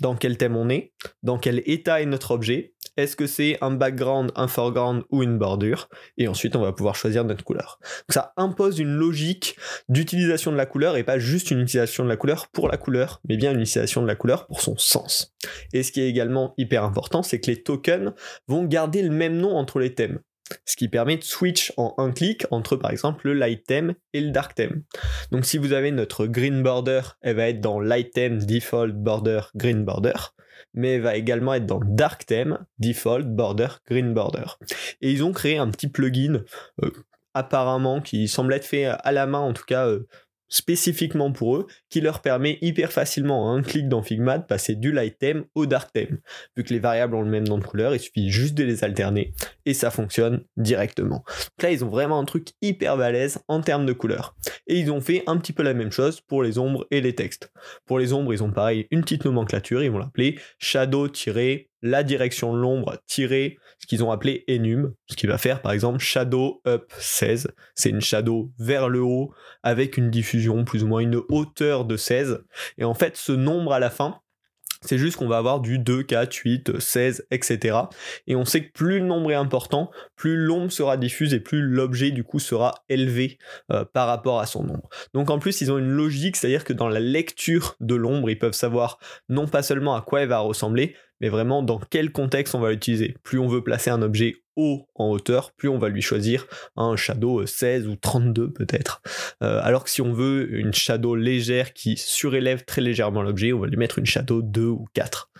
dans 0.00 0.14
quel 0.14 0.36
thème 0.36 0.56
on 0.56 0.68
est, 0.68 0.92
dans 1.22 1.38
quel 1.38 1.62
état 1.66 2.00
est 2.00 2.06
notre 2.06 2.32
objet, 2.32 2.74
est-ce 2.96 3.16
que 3.16 3.26
c'est 3.26 3.58
un 3.60 3.70
background, 3.70 4.32
un 4.36 4.48
foreground 4.48 5.04
ou 5.10 5.22
une 5.22 5.38
bordure, 5.38 5.88
et 6.16 6.28
ensuite 6.28 6.56
on 6.56 6.62
va 6.62 6.72
pouvoir 6.72 6.94
choisir 6.94 7.24
notre 7.24 7.44
couleur. 7.44 7.78
Donc 7.82 8.12
ça 8.12 8.32
impose 8.36 8.78
une 8.78 8.94
logique 8.94 9.56
d'utilisation 9.88 10.50
de 10.50 10.56
la 10.56 10.66
couleur 10.66 10.96
et 10.96 11.04
pas 11.04 11.18
juste 11.18 11.50
une 11.50 11.60
utilisation 11.60 12.04
de 12.04 12.08
la 12.08 12.16
couleur 12.16 12.48
pour 12.48 12.68
la 12.68 12.76
couleur, 12.76 13.20
mais 13.28 13.36
bien 13.36 13.52
une 13.52 13.60
utilisation 13.60 14.02
de 14.02 14.06
la 14.06 14.16
couleur 14.16 14.46
pour 14.46 14.60
son 14.60 14.76
sens. 14.76 15.34
Et 15.72 15.82
ce 15.82 15.92
qui 15.92 16.00
est 16.00 16.08
également 16.08 16.54
hyper 16.56 16.84
important, 16.84 17.22
c'est 17.22 17.40
que 17.40 17.50
les 17.50 17.62
tokens 17.62 18.14
vont 18.48 18.64
garder 18.64 19.02
le 19.02 19.10
même 19.10 19.36
nom 19.36 19.56
entre 19.56 19.78
les 19.78 19.94
thèmes 19.94 20.20
ce 20.64 20.76
qui 20.76 20.88
permet 20.88 21.16
de 21.16 21.24
switch 21.24 21.72
en 21.76 21.94
un 21.98 22.12
clic 22.12 22.46
entre 22.50 22.76
par 22.76 22.90
exemple 22.90 23.26
le 23.26 23.34
light 23.34 23.64
theme 23.66 23.94
et 24.12 24.20
le 24.20 24.30
dark 24.30 24.54
theme. 24.54 24.82
Donc 25.30 25.44
si 25.44 25.58
vous 25.58 25.72
avez 25.72 25.90
notre 25.90 26.26
green 26.26 26.62
border, 26.62 27.00
elle 27.22 27.36
va 27.36 27.48
être 27.48 27.60
dans 27.60 27.80
light 27.80 28.12
theme 28.12 28.38
default 28.44 28.92
border 28.92 29.40
green 29.54 29.84
border, 29.84 30.32
mais 30.74 30.94
elle 30.94 31.02
va 31.02 31.16
également 31.16 31.54
être 31.54 31.66
dans 31.66 31.80
dark 31.82 32.26
theme 32.26 32.58
default 32.78 33.24
border 33.24 33.68
green 33.88 34.14
border. 34.14 34.44
Et 35.00 35.10
ils 35.10 35.24
ont 35.24 35.32
créé 35.32 35.58
un 35.58 35.70
petit 35.70 35.88
plugin 35.88 36.42
euh, 36.82 36.90
apparemment 37.34 38.00
qui 38.00 38.28
semble 38.28 38.54
être 38.54 38.64
fait 38.64 38.86
à 38.86 39.12
la 39.12 39.26
main 39.26 39.40
en 39.40 39.52
tout 39.52 39.64
cas 39.66 39.86
euh, 39.86 40.08
spécifiquement 40.48 41.32
pour 41.32 41.56
eux, 41.56 41.66
qui 41.90 42.00
leur 42.00 42.20
permet 42.20 42.58
hyper 42.60 42.92
facilement, 42.92 43.52
à 43.52 43.56
un 43.56 43.62
clic 43.62 43.88
dans 43.88 44.02
Figma, 44.02 44.38
de 44.38 44.44
passer 44.44 44.74
du 44.74 44.92
light 44.92 45.18
theme 45.18 45.44
au 45.54 45.66
dark 45.66 45.92
theme. 45.92 46.18
Vu 46.56 46.64
que 46.64 46.72
les 46.72 46.78
variables 46.78 47.14
ont 47.14 47.22
le 47.22 47.30
même 47.30 47.46
nom 47.46 47.58
de 47.58 47.64
couleur, 47.64 47.94
il 47.94 48.00
suffit 48.00 48.30
juste 48.30 48.54
de 48.54 48.64
les 48.64 48.84
alterner 48.84 49.32
et 49.64 49.74
ça 49.74 49.90
fonctionne 49.90 50.44
directement. 50.56 51.24
Là, 51.62 51.70
ils 51.70 51.84
ont 51.84 51.88
vraiment 51.88 52.18
un 52.18 52.24
truc 52.24 52.48
hyper 52.62 52.96
balèze 52.96 53.40
en 53.48 53.60
termes 53.60 53.86
de 53.86 53.92
couleur. 53.92 54.36
Et 54.66 54.78
ils 54.78 54.90
ont 54.90 55.00
fait 55.00 55.22
un 55.26 55.36
petit 55.36 55.52
peu 55.52 55.62
la 55.62 55.74
même 55.74 55.92
chose 55.92 56.20
pour 56.20 56.42
les 56.42 56.58
ombres 56.58 56.86
et 56.90 57.00
les 57.00 57.14
textes. 57.14 57.52
Pour 57.84 57.98
les 57.98 58.12
ombres, 58.12 58.32
ils 58.32 58.42
ont 58.42 58.52
pareil 58.52 58.86
une 58.90 59.02
petite 59.02 59.24
nomenclature, 59.24 59.82
ils 59.82 59.90
vont 59.90 59.98
l'appeler 59.98 60.38
shadow 60.58 61.08
la 61.82 62.02
direction 62.02 62.52
de 62.52 62.58
l'ombre 62.58 62.98
qu'ils 63.86 64.04
ont 64.04 64.10
appelé 64.10 64.44
enum, 64.48 64.94
ce 65.06 65.16
qui 65.16 65.26
va 65.26 65.38
faire 65.38 65.62
par 65.62 65.72
exemple 65.72 65.98
shadow 65.98 66.60
up 66.66 66.92
16. 66.98 67.48
C'est 67.74 67.90
une 67.90 68.00
shadow 68.00 68.50
vers 68.58 68.88
le 68.88 69.00
haut 69.00 69.32
avec 69.62 69.96
une 69.96 70.10
diffusion 70.10 70.64
plus 70.64 70.84
ou 70.84 70.86
moins 70.86 71.00
une 71.00 71.20
hauteur 71.28 71.84
de 71.84 71.96
16. 71.96 72.44
Et 72.78 72.84
en 72.84 72.94
fait, 72.94 73.16
ce 73.16 73.32
nombre 73.32 73.72
à 73.72 73.78
la 73.78 73.90
fin, 73.90 74.20
c'est 74.82 74.98
juste 74.98 75.16
qu'on 75.16 75.28
va 75.28 75.38
avoir 75.38 75.60
du 75.60 75.78
2, 75.78 76.02
4, 76.02 76.34
8, 76.34 76.80
16, 76.80 77.26
etc. 77.30 77.78
Et 78.26 78.36
on 78.36 78.44
sait 78.44 78.64
que 78.64 78.72
plus 78.72 79.00
le 79.00 79.06
nombre 79.06 79.30
est 79.30 79.36
important, 79.36 79.90
plus 80.16 80.36
l'ombre 80.36 80.70
sera 80.70 80.96
diffuse 80.96 81.34
et 81.34 81.40
plus 81.40 81.62
l'objet 81.62 82.10
du 82.10 82.24
coup 82.24 82.38
sera 82.38 82.84
élevé 82.88 83.38
euh, 83.72 83.84
par 83.84 84.06
rapport 84.06 84.38
à 84.40 84.46
son 84.46 84.64
nombre. 84.64 84.88
Donc 85.14 85.30
en 85.30 85.38
plus, 85.38 85.60
ils 85.60 85.72
ont 85.72 85.78
une 85.78 85.88
logique, 85.88 86.36
c'est-à-dire 86.36 86.64
que 86.64 86.72
dans 86.72 86.88
la 86.88 87.00
lecture 87.00 87.76
de 87.80 87.94
l'ombre, 87.94 88.30
ils 88.30 88.38
peuvent 88.38 88.52
savoir 88.52 88.98
non 89.28 89.46
pas 89.46 89.62
seulement 89.62 89.94
à 89.94 90.02
quoi 90.02 90.22
elle 90.22 90.28
va 90.28 90.38
ressembler, 90.38 90.94
mais 91.20 91.28
vraiment 91.28 91.62
dans 91.62 91.80
quel 91.90 92.12
contexte 92.12 92.54
on 92.54 92.60
va 92.60 92.70
l'utiliser? 92.70 93.16
Plus 93.22 93.38
on 93.38 93.48
veut 93.48 93.62
placer 93.62 93.90
un 93.90 94.02
objet 94.02 94.36
haut 94.56 94.88
en 94.94 95.10
hauteur, 95.10 95.52
plus 95.52 95.68
on 95.68 95.78
va 95.78 95.88
lui 95.88 96.00
choisir 96.00 96.46
un 96.76 96.96
shadow 96.96 97.44
16 97.44 97.86
ou 97.86 97.96
32 97.96 98.52
peut-être. 98.52 99.02
Euh, 99.42 99.60
alors 99.62 99.84
que 99.84 99.90
si 99.90 100.00
on 100.00 100.12
veut 100.12 100.58
une 100.58 100.72
shadow 100.72 101.14
légère 101.14 101.74
qui 101.74 101.96
surélève 101.96 102.64
très 102.64 102.80
légèrement 102.80 103.22
l'objet, 103.22 103.52
on 103.52 103.60
va 103.60 103.66
lui 103.66 103.76
mettre 103.76 103.98
une 103.98 104.06
shadow 104.06 104.42
2 104.42 104.64
ou 104.64 104.86
4. 104.94 105.30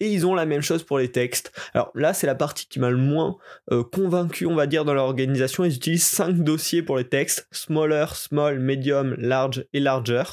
Et 0.00 0.12
ils 0.12 0.26
ont 0.26 0.34
la 0.34 0.46
même 0.46 0.62
chose 0.62 0.82
pour 0.82 0.98
les 0.98 1.10
textes. 1.12 1.52
Alors 1.74 1.90
là, 1.94 2.12
c'est 2.12 2.26
la 2.26 2.34
partie 2.34 2.66
qui 2.66 2.80
m'a 2.80 2.90
le 2.90 2.96
moins 2.96 3.38
euh, 3.70 3.84
convaincu, 3.84 4.46
on 4.46 4.56
va 4.56 4.66
dire, 4.66 4.84
dans 4.84 4.94
leur 4.94 5.04
organisation. 5.04 5.64
Ils 5.64 5.76
utilisent 5.76 6.06
5 6.06 6.42
dossiers 6.42 6.82
pour 6.82 6.98
les 6.98 7.08
textes, 7.08 7.46
smaller, 7.52 8.06
small, 8.14 8.58
medium, 8.58 9.14
large 9.18 9.64
et 9.72 9.80
larger. 9.80 10.24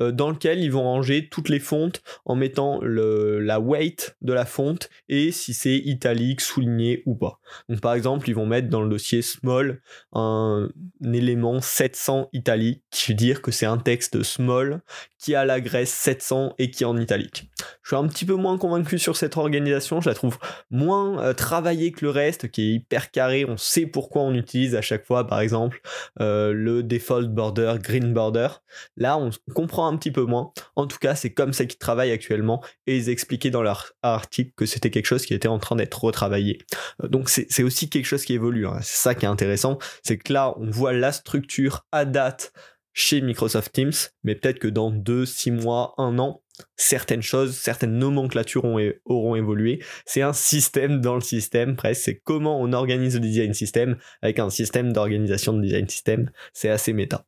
Euh, 0.00 0.12
dans 0.12 0.30
lequel 0.30 0.62
ils 0.62 0.72
vont 0.72 0.82
ranger 0.82 1.28
toutes 1.28 1.48
les 1.48 1.60
fontes 1.60 2.02
en 2.24 2.34
mettant 2.34 2.80
la 2.82 3.60
weight 3.60 4.16
de 4.22 4.32
la 4.32 4.44
fonte 4.44 4.90
et 5.08 5.32
si 5.32 5.54
c'est 5.54 5.76
italique, 5.76 6.40
souligné 6.40 7.02
ou 7.06 7.14
pas. 7.14 7.40
Donc 7.68 7.80
par 7.80 7.94
exemple, 7.94 8.28
ils 8.28 8.34
vont 8.34 8.46
mettre 8.46 8.68
dans 8.68 8.82
le 8.82 8.88
dossier 8.88 9.22
small 9.22 9.80
un, 10.12 10.68
élément 11.12 11.60
700 11.60 12.28
italique, 12.32 12.82
qui 12.90 13.12
veut 13.12 13.16
dire 13.16 13.42
que 13.42 13.50
c'est 13.50 13.66
un 13.66 13.78
texte 13.78 14.22
small 14.22 14.82
qui 15.18 15.34
a 15.34 15.44
la 15.44 15.60
graisse 15.60 15.90
700 15.90 16.54
et 16.58 16.70
qui 16.70 16.82
est 16.82 16.86
en 16.86 16.96
italique. 16.96 17.50
Je 17.82 17.88
suis 17.88 17.96
un 17.96 18.08
petit 18.08 18.24
peu 18.24 18.34
moins 18.34 18.58
convaincu 18.58 18.98
sur 18.98 19.16
cette 19.16 19.36
organisation, 19.36 20.00
je 20.00 20.08
la 20.08 20.14
trouve 20.14 20.38
moins 20.70 21.22
euh, 21.22 21.32
travaillée 21.34 21.92
que 21.92 22.04
le 22.04 22.10
reste, 22.10 22.50
qui 22.50 22.62
est 22.62 22.74
hyper 22.74 23.10
carré, 23.10 23.44
on 23.44 23.56
sait 23.56 23.86
pourquoi 23.86 24.22
on 24.22 24.34
utilise 24.34 24.74
à 24.74 24.82
chaque 24.82 25.06
fois, 25.06 25.26
par 25.26 25.40
exemple, 25.40 25.80
euh, 26.20 26.52
le 26.52 26.82
default 26.82 27.28
border, 27.28 27.74
green 27.82 28.14
border. 28.14 28.48
Là, 28.96 29.18
on 29.18 29.30
comprend 29.60 29.86
un 29.86 29.96
petit 29.96 30.10
peu 30.10 30.24
moins. 30.24 30.52
En 30.74 30.86
tout 30.86 30.98
cas, 30.98 31.14
c'est 31.14 31.30
comme 31.30 31.52
ça 31.52 31.66
qu'ils 31.66 31.78
travaillent 31.78 32.12
actuellement 32.12 32.62
et 32.86 32.96
ils 32.96 33.10
expliquaient 33.10 33.50
dans 33.50 33.62
leur 33.62 33.92
article 34.02 34.52
que 34.56 34.64
c'était 34.64 34.90
quelque 34.90 35.06
chose 35.06 35.26
qui 35.26 35.34
était 35.34 35.48
en 35.48 35.58
train 35.58 35.76
d'être 35.76 36.02
retravaillé. 36.02 36.58
Euh, 37.02 37.08
donc 37.08 37.28
c'est 37.28 37.62
aussi 37.62 37.90
quelque 37.90 38.06
chose 38.06 38.24
qui 38.24 38.32
évolue. 38.34 38.66
Hein. 38.66 38.78
C'est 38.82 38.96
ça 38.96 39.14
qui 39.14 39.26
est 39.26 39.28
intéressant, 39.28 39.78
c'est 40.02 40.16
que 40.16 40.32
là, 40.32 40.54
on 40.58 40.70
voit 40.70 40.92
la 40.92 41.12
structure 41.12 41.84
à 41.92 42.04
date 42.04 42.52
chez 42.92 43.20
Microsoft 43.20 43.72
Teams, 43.72 43.92
mais 44.24 44.34
peut-être 44.34 44.58
que 44.58 44.68
dans 44.68 44.90
2, 44.90 45.26
6 45.26 45.50
mois, 45.52 45.94
1 45.98 46.18
an, 46.18 46.42
certaines 46.76 47.22
choses, 47.22 47.56
certaines 47.56 47.98
nomenclatures 47.98 48.64
auront 49.04 49.36
évolué. 49.36 49.82
C'est 50.06 50.22
un 50.22 50.32
système 50.32 51.00
dans 51.00 51.14
le 51.14 51.20
système, 51.20 51.76
presque. 51.76 52.02
C'est 52.02 52.16
comment 52.16 52.60
on 52.60 52.72
organise 52.72 53.14
le 53.14 53.20
design 53.20 53.54
system 53.54 53.96
avec 54.22 54.38
un 54.38 54.50
système 54.50 54.92
d'organisation 54.92 55.52
de 55.52 55.62
design 55.62 55.88
system. 55.88 56.30
C'est 56.52 56.68
assez 56.68 56.92
méta. 56.92 57.24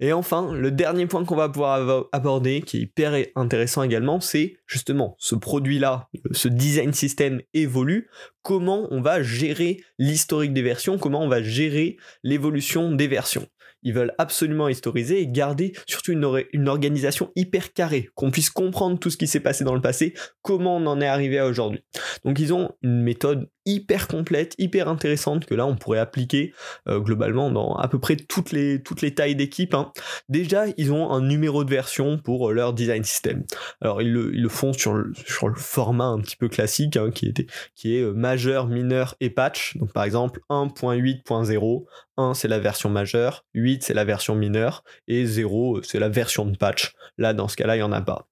Et 0.00 0.12
enfin, 0.12 0.52
le 0.52 0.70
dernier 0.70 1.06
point 1.06 1.24
qu'on 1.24 1.36
va 1.36 1.48
pouvoir 1.48 2.06
aborder, 2.12 2.62
qui 2.62 2.78
est 2.78 2.80
hyper 2.80 3.14
intéressant 3.36 3.82
également, 3.82 4.20
c'est 4.20 4.56
justement 4.66 5.16
ce 5.18 5.34
produit-là, 5.34 6.08
ce 6.32 6.48
design 6.48 6.92
system 6.92 7.40
évolue, 7.54 8.08
comment 8.42 8.88
on 8.90 9.00
va 9.00 9.22
gérer 9.22 9.82
l'historique 9.98 10.52
des 10.52 10.62
versions, 10.62 10.98
comment 10.98 11.22
on 11.22 11.28
va 11.28 11.42
gérer 11.42 11.96
l'évolution 12.22 12.92
des 12.92 13.08
versions? 13.08 13.46
Ils 13.82 13.94
veulent 13.94 14.14
absolument 14.18 14.68
historiser 14.68 15.20
et 15.20 15.28
garder 15.28 15.72
surtout 15.86 16.12
une, 16.12 16.68
organisation 16.68 17.30
hyper 17.36 17.72
carrée, 17.72 18.08
qu'on 18.14 18.30
puisse 18.30 18.50
comprendre 18.50 18.98
tout 18.98 19.10
ce 19.10 19.16
qui 19.16 19.26
s'est 19.26 19.40
passé 19.40 19.64
dans 19.64 19.74
le 19.74 19.80
passé, 19.80 20.14
comment 20.42 20.76
on 20.76 20.86
en 20.86 21.00
est 21.00 21.06
arrivé 21.06 21.38
à 21.38 21.46
aujourd'hui. 21.46 21.82
Donc 22.24 22.38
ils 22.40 22.52
ont 22.52 22.70
une 22.82 23.02
méthode 23.02 23.48
hyper 23.68 24.08
complète, 24.08 24.54
hyper 24.58 24.88
intéressante 24.88 25.44
que 25.44 25.54
là 25.54 25.66
on 25.66 25.76
pourrait 25.76 25.98
appliquer 25.98 26.54
euh, 26.88 27.00
globalement 27.00 27.50
dans 27.50 27.74
à 27.74 27.86
peu 27.88 27.98
près 27.98 28.16
toutes 28.16 28.50
les, 28.50 28.82
toutes 28.82 29.02
les 29.02 29.14
tailles 29.14 29.36
d'équipe. 29.36 29.74
Hein. 29.74 29.92
Déjà, 30.28 30.64
ils 30.76 30.92
ont 30.92 31.10
un 31.10 31.20
numéro 31.20 31.64
de 31.64 31.70
version 31.70 32.18
pour 32.18 32.52
leur 32.52 32.72
design 32.72 33.04
system. 33.04 33.44
Alors 33.80 34.00
ils 34.00 34.12
le, 34.12 34.34
ils 34.34 34.42
le 34.42 34.48
font 34.48 34.72
sur 34.72 34.94
le, 34.94 35.12
sur 35.26 35.48
le, 35.48 35.54
format 35.54 36.06
un 36.06 36.20
petit 36.20 36.36
peu 36.36 36.48
classique 36.48 36.96
hein, 36.96 37.10
qui, 37.10 37.26
était, 37.26 37.46
qui 37.74 37.96
est 37.96 38.02
euh, 38.02 38.12
majeur, 38.12 38.66
mineur 38.68 39.16
et 39.20 39.30
patch. 39.30 39.76
Donc 39.76 39.92
par 39.92 40.04
exemple 40.04 40.40
1.8.0, 40.48 41.84
1 42.18 42.34
c'est 42.34 42.48
la 42.48 42.58
version 42.58 42.90
majeure, 42.90 43.46
8 43.54 43.82
c'est 43.82 43.94
la 43.94 44.04
version 44.04 44.34
mineure 44.34 44.84
et 45.06 45.24
0 45.24 45.82
c'est 45.82 45.98
la 45.98 46.10
version 46.10 46.44
de 46.44 46.56
patch. 46.56 46.92
Là 47.16 47.32
dans 47.32 47.48
ce 47.48 47.56
cas-là, 47.56 47.76
il 47.76 47.78
n'y 47.78 47.84
en 47.84 47.92
a 47.92 48.02
pas. 48.02 48.28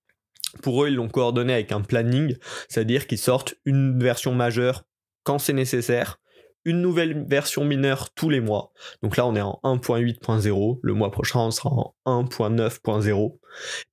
Pour 0.63 0.85
eux, 0.85 0.89
ils 0.89 0.95
l'ont 0.95 1.09
coordonné 1.09 1.53
avec 1.53 1.73
un 1.73 1.81
planning, 1.81 2.37
c'est-à-dire 2.69 3.07
qu'ils 3.07 3.19
sortent 3.19 3.55
une 3.65 3.99
version 3.99 4.35
majeure 4.35 4.85
quand 5.23 5.39
c'est 5.39 5.53
nécessaire, 5.53 6.19
une 6.65 6.81
nouvelle 6.81 7.25
version 7.29 7.65
mineure 7.65 8.11
tous 8.15 8.29
les 8.29 8.41
mois. 8.41 8.73
Donc 9.03 9.17
là, 9.17 9.27
on 9.27 9.37
est 9.37 9.41
en 9.41 9.61
1.8.0. 9.63 10.81
Le 10.83 10.95
mois 10.95 11.11
prochain, 11.11 11.41
on 11.41 11.51
sera 11.51 11.71
en 11.71 11.95
1.9.0. 12.25 13.39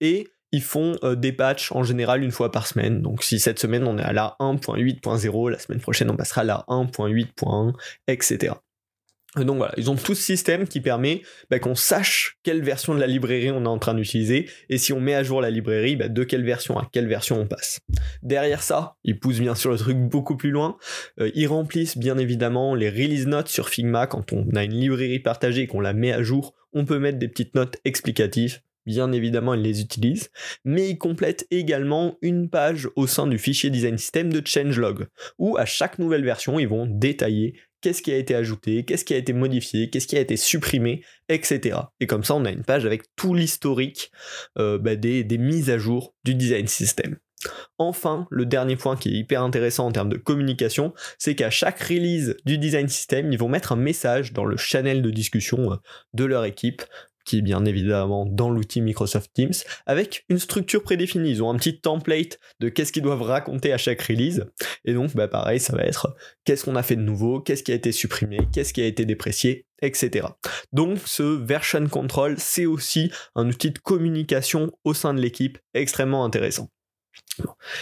Et 0.01 0.27
ils 0.51 0.61
font 0.61 0.95
euh, 1.03 1.15
des 1.15 1.33
patchs 1.33 1.71
en 1.71 1.83
général 1.83 2.23
une 2.23 2.31
fois 2.31 2.51
par 2.51 2.67
semaine. 2.67 3.01
Donc 3.01 3.23
si 3.23 3.39
cette 3.39 3.59
semaine, 3.59 3.85
on 3.85 3.97
est 3.97 4.03
à 4.03 4.13
la 4.13 4.35
1.8.0, 4.39 5.49
la 5.51 5.59
semaine 5.59 5.81
prochaine, 5.81 6.09
on 6.09 6.15
passera 6.15 6.41
à 6.41 6.45
la 6.45 6.65
1.8.1, 6.67 7.73
etc. 8.07 8.53
Donc 9.35 9.57
voilà, 9.57 9.73
ils 9.77 9.89
ont 9.89 9.95
tout 9.95 10.13
ce 10.13 10.21
système 10.21 10.67
qui 10.67 10.79
permet 10.79 11.23
bah, 11.49 11.57
qu'on 11.57 11.73
sache 11.73 12.37
quelle 12.43 12.61
version 12.61 12.93
de 12.93 12.99
la 12.99 13.07
librairie 13.07 13.49
on 13.51 13.63
est 13.63 13.67
en 13.67 13.79
train 13.79 13.95
d'utiliser 13.95 14.47
et 14.69 14.77
si 14.77 14.93
on 14.93 14.99
met 14.99 15.15
à 15.15 15.23
jour 15.23 15.41
la 15.41 15.49
librairie, 15.49 15.95
bah, 15.95 16.07
de 16.07 16.23
quelle 16.23 16.43
version 16.43 16.77
à 16.77 16.87
quelle 16.91 17.07
version 17.07 17.39
on 17.39 17.47
passe. 17.47 17.79
Derrière 18.21 18.61
ça, 18.61 18.95
ils 19.03 19.19
poussent 19.19 19.39
bien 19.39 19.55
sûr 19.55 19.71
le 19.71 19.77
truc 19.77 19.97
beaucoup 19.97 20.37
plus 20.37 20.51
loin. 20.51 20.77
Euh, 21.19 21.31
ils 21.33 21.47
remplissent 21.47 21.97
bien 21.97 22.17
évidemment 22.19 22.75
les 22.75 22.89
release 22.89 23.25
notes 23.25 23.47
sur 23.47 23.69
Figma 23.69 24.05
quand 24.05 24.33
on 24.33 24.47
a 24.55 24.63
une 24.63 24.75
librairie 24.75 25.19
partagée 25.19 25.63
et 25.63 25.67
qu'on 25.67 25.81
la 25.81 25.93
met 25.93 26.11
à 26.11 26.21
jour. 26.21 26.53
On 26.71 26.85
peut 26.85 26.99
mettre 26.99 27.17
des 27.17 27.27
petites 27.27 27.55
notes 27.55 27.77
explicatives. 27.85 28.59
Bien 28.85 29.13
évidemment, 29.13 29.53
ils 29.53 29.61
les 29.61 29.81
utilisent, 29.81 30.29
mais 30.65 30.89
ils 30.89 30.97
complètent 30.97 31.47
également 31.51 32.17
une 32.21 32.49
page 32.49 32.89
au 32.97 33.07
sein 33.07 33.27
du 33.27 33.37
fichier 33.37 33.69
design 33.69 33.97
system 33.97 34.31
de 34.31 34.45
changelog, 34.45 35.07
où 35.37 35.57
à 35.57 35.65
chaque 35.65 35.99
nouvelle 35.99 36.25
version, 36.25 36.59
ils 36.59 36.67
vont 36.67 36.85
détailler 36.85 37.55
qu'est-ce 37.83 38.01
qui 38.01 38.11
a 38.11 38.17
été 38.17 38.33
ajouté, 38.33 38.85
qu'est-ce 38.85 39.05
qui 39.05 39.13
a 39.13 39.17
été 39.17 39.33
modifié, 39.33 39.89
qu'est-ce 39.89 40.07
qui 40.07 40.17
a 40.17 40.21
été 40.21 40.37
supprimé, 40.37 41.03
etc. 41.29 41.77
Et 41.99 42.07
comme 42.07 42.23
ça, 42.23 42.33
on 42.33 42.45
a 42.45 42.51
une 42.51 42.63
page 42.63 42.85
avec 42.85 43.03
tout 43.15 43.35
l'historique 43.35 44.11
euh, 44.57 44.79
bah, 44.79 44.95
des, 44.95 45.25
mises 45.37 45.69
à 45.69 45.77
jour 45.77 46.15
du 46.23 46.33
design 46.33 46.67
system. 46.67 47.17
Enfin, 47.77 48.25
le 48.31 48.45
dernier 48.45 48.77
point 48.77 48.95
qui 48.95 49.09
est 49.09 49.17
hyper 49.17 49.43
intéressant 49.43 49.87
en 49.87 49.91
termes 49.91 50.07
de 50.07 50.17
communication, 50.17 50.93
c'est 51.19 51.35
qu'à 51.35 51.49
chaque 51.49 51.81
release 51.81 52.37
du 52.45 52.57
design 52.57 52.87
system, 52.87 53.33
ils 53.33 53.37
vont 53.37 53.49
mettre 53.49 53.73
un 53.73 53.77
message 53.77 54.31
dans 54.31 54.45
le 54.45 54.55
channel 54.55 55.01
de 55.01 55.09
discussion 55.11 55.73
euh, 55.73 55.75
de 56.13 56.23
leur 56.23 56.45
équipe 56.45 56.83
qui 57.25 57.39
est 57.39 57.41
bien 57.41 57.65
évidemment 57.65 58.25
dans 58.25 58.49
l'outil 58.49 58.81
Microsoft 58.81 59.31
Teams, 59.33 59.53
avec 59.85 60.25
une 60.29 60.39
structure 60.39 60.83
prédéfinie. 60.83 61.31
Ils 61.31 61.43
ont 61.43 61.49
un 61.49 61.57
petit 61.57 61.79
template 61.79 62.39
de 62.59 62.69
qu'est-ce 62.69 62.91
qu'ils 62.91 63.03
doivent 63.03 63.21
raconter 63.21 63.73
à 63.73 63.77
chaque 63.77 64.01
release. 64.01 64.45
Et 64.85 64.93
donc, 64.93 65.15
bah 65.15 65.27
pareil, 65.27 65.59
ça 65.59 65.75
va 65.75 65.83
être 65.83 66.15
qu'est-ce 66.45 66.65
qu'on 66.65 66.75
a 66.75 66.83
fait 66.83 66.95
de 66.95 67.01
nouveau, 67.01 67.39
qu'est-ce 67.39 67.63
qui 67.63 67.71
a 67.71 67.75
été 67.75 67.91
supprimé, 67.91 68.39
qu'est-ce 68.51 68.73
qui 68.73 68.81
a 68.81 68.85
été 68.85 69.05
déprécié, 69.05 69.65
etc. 69.81 70.27
Donc, 70.71 70.99
ce 71.05 71.23
version 71.23 71.87
control, 71.87 72.35
c'est 72.37 72.65
aussi 72.65 73.11
un 73.35 73.47
outil 73.47 73.71
de 73.71 73.79
communication 73.79 74.71
au 74.83 74.93
sein 74.93 75.13
de 75.13 75.21
l'équipe 75.21 75.57
extrêmement 75.73 76.25
intéressant. 76.25 76.69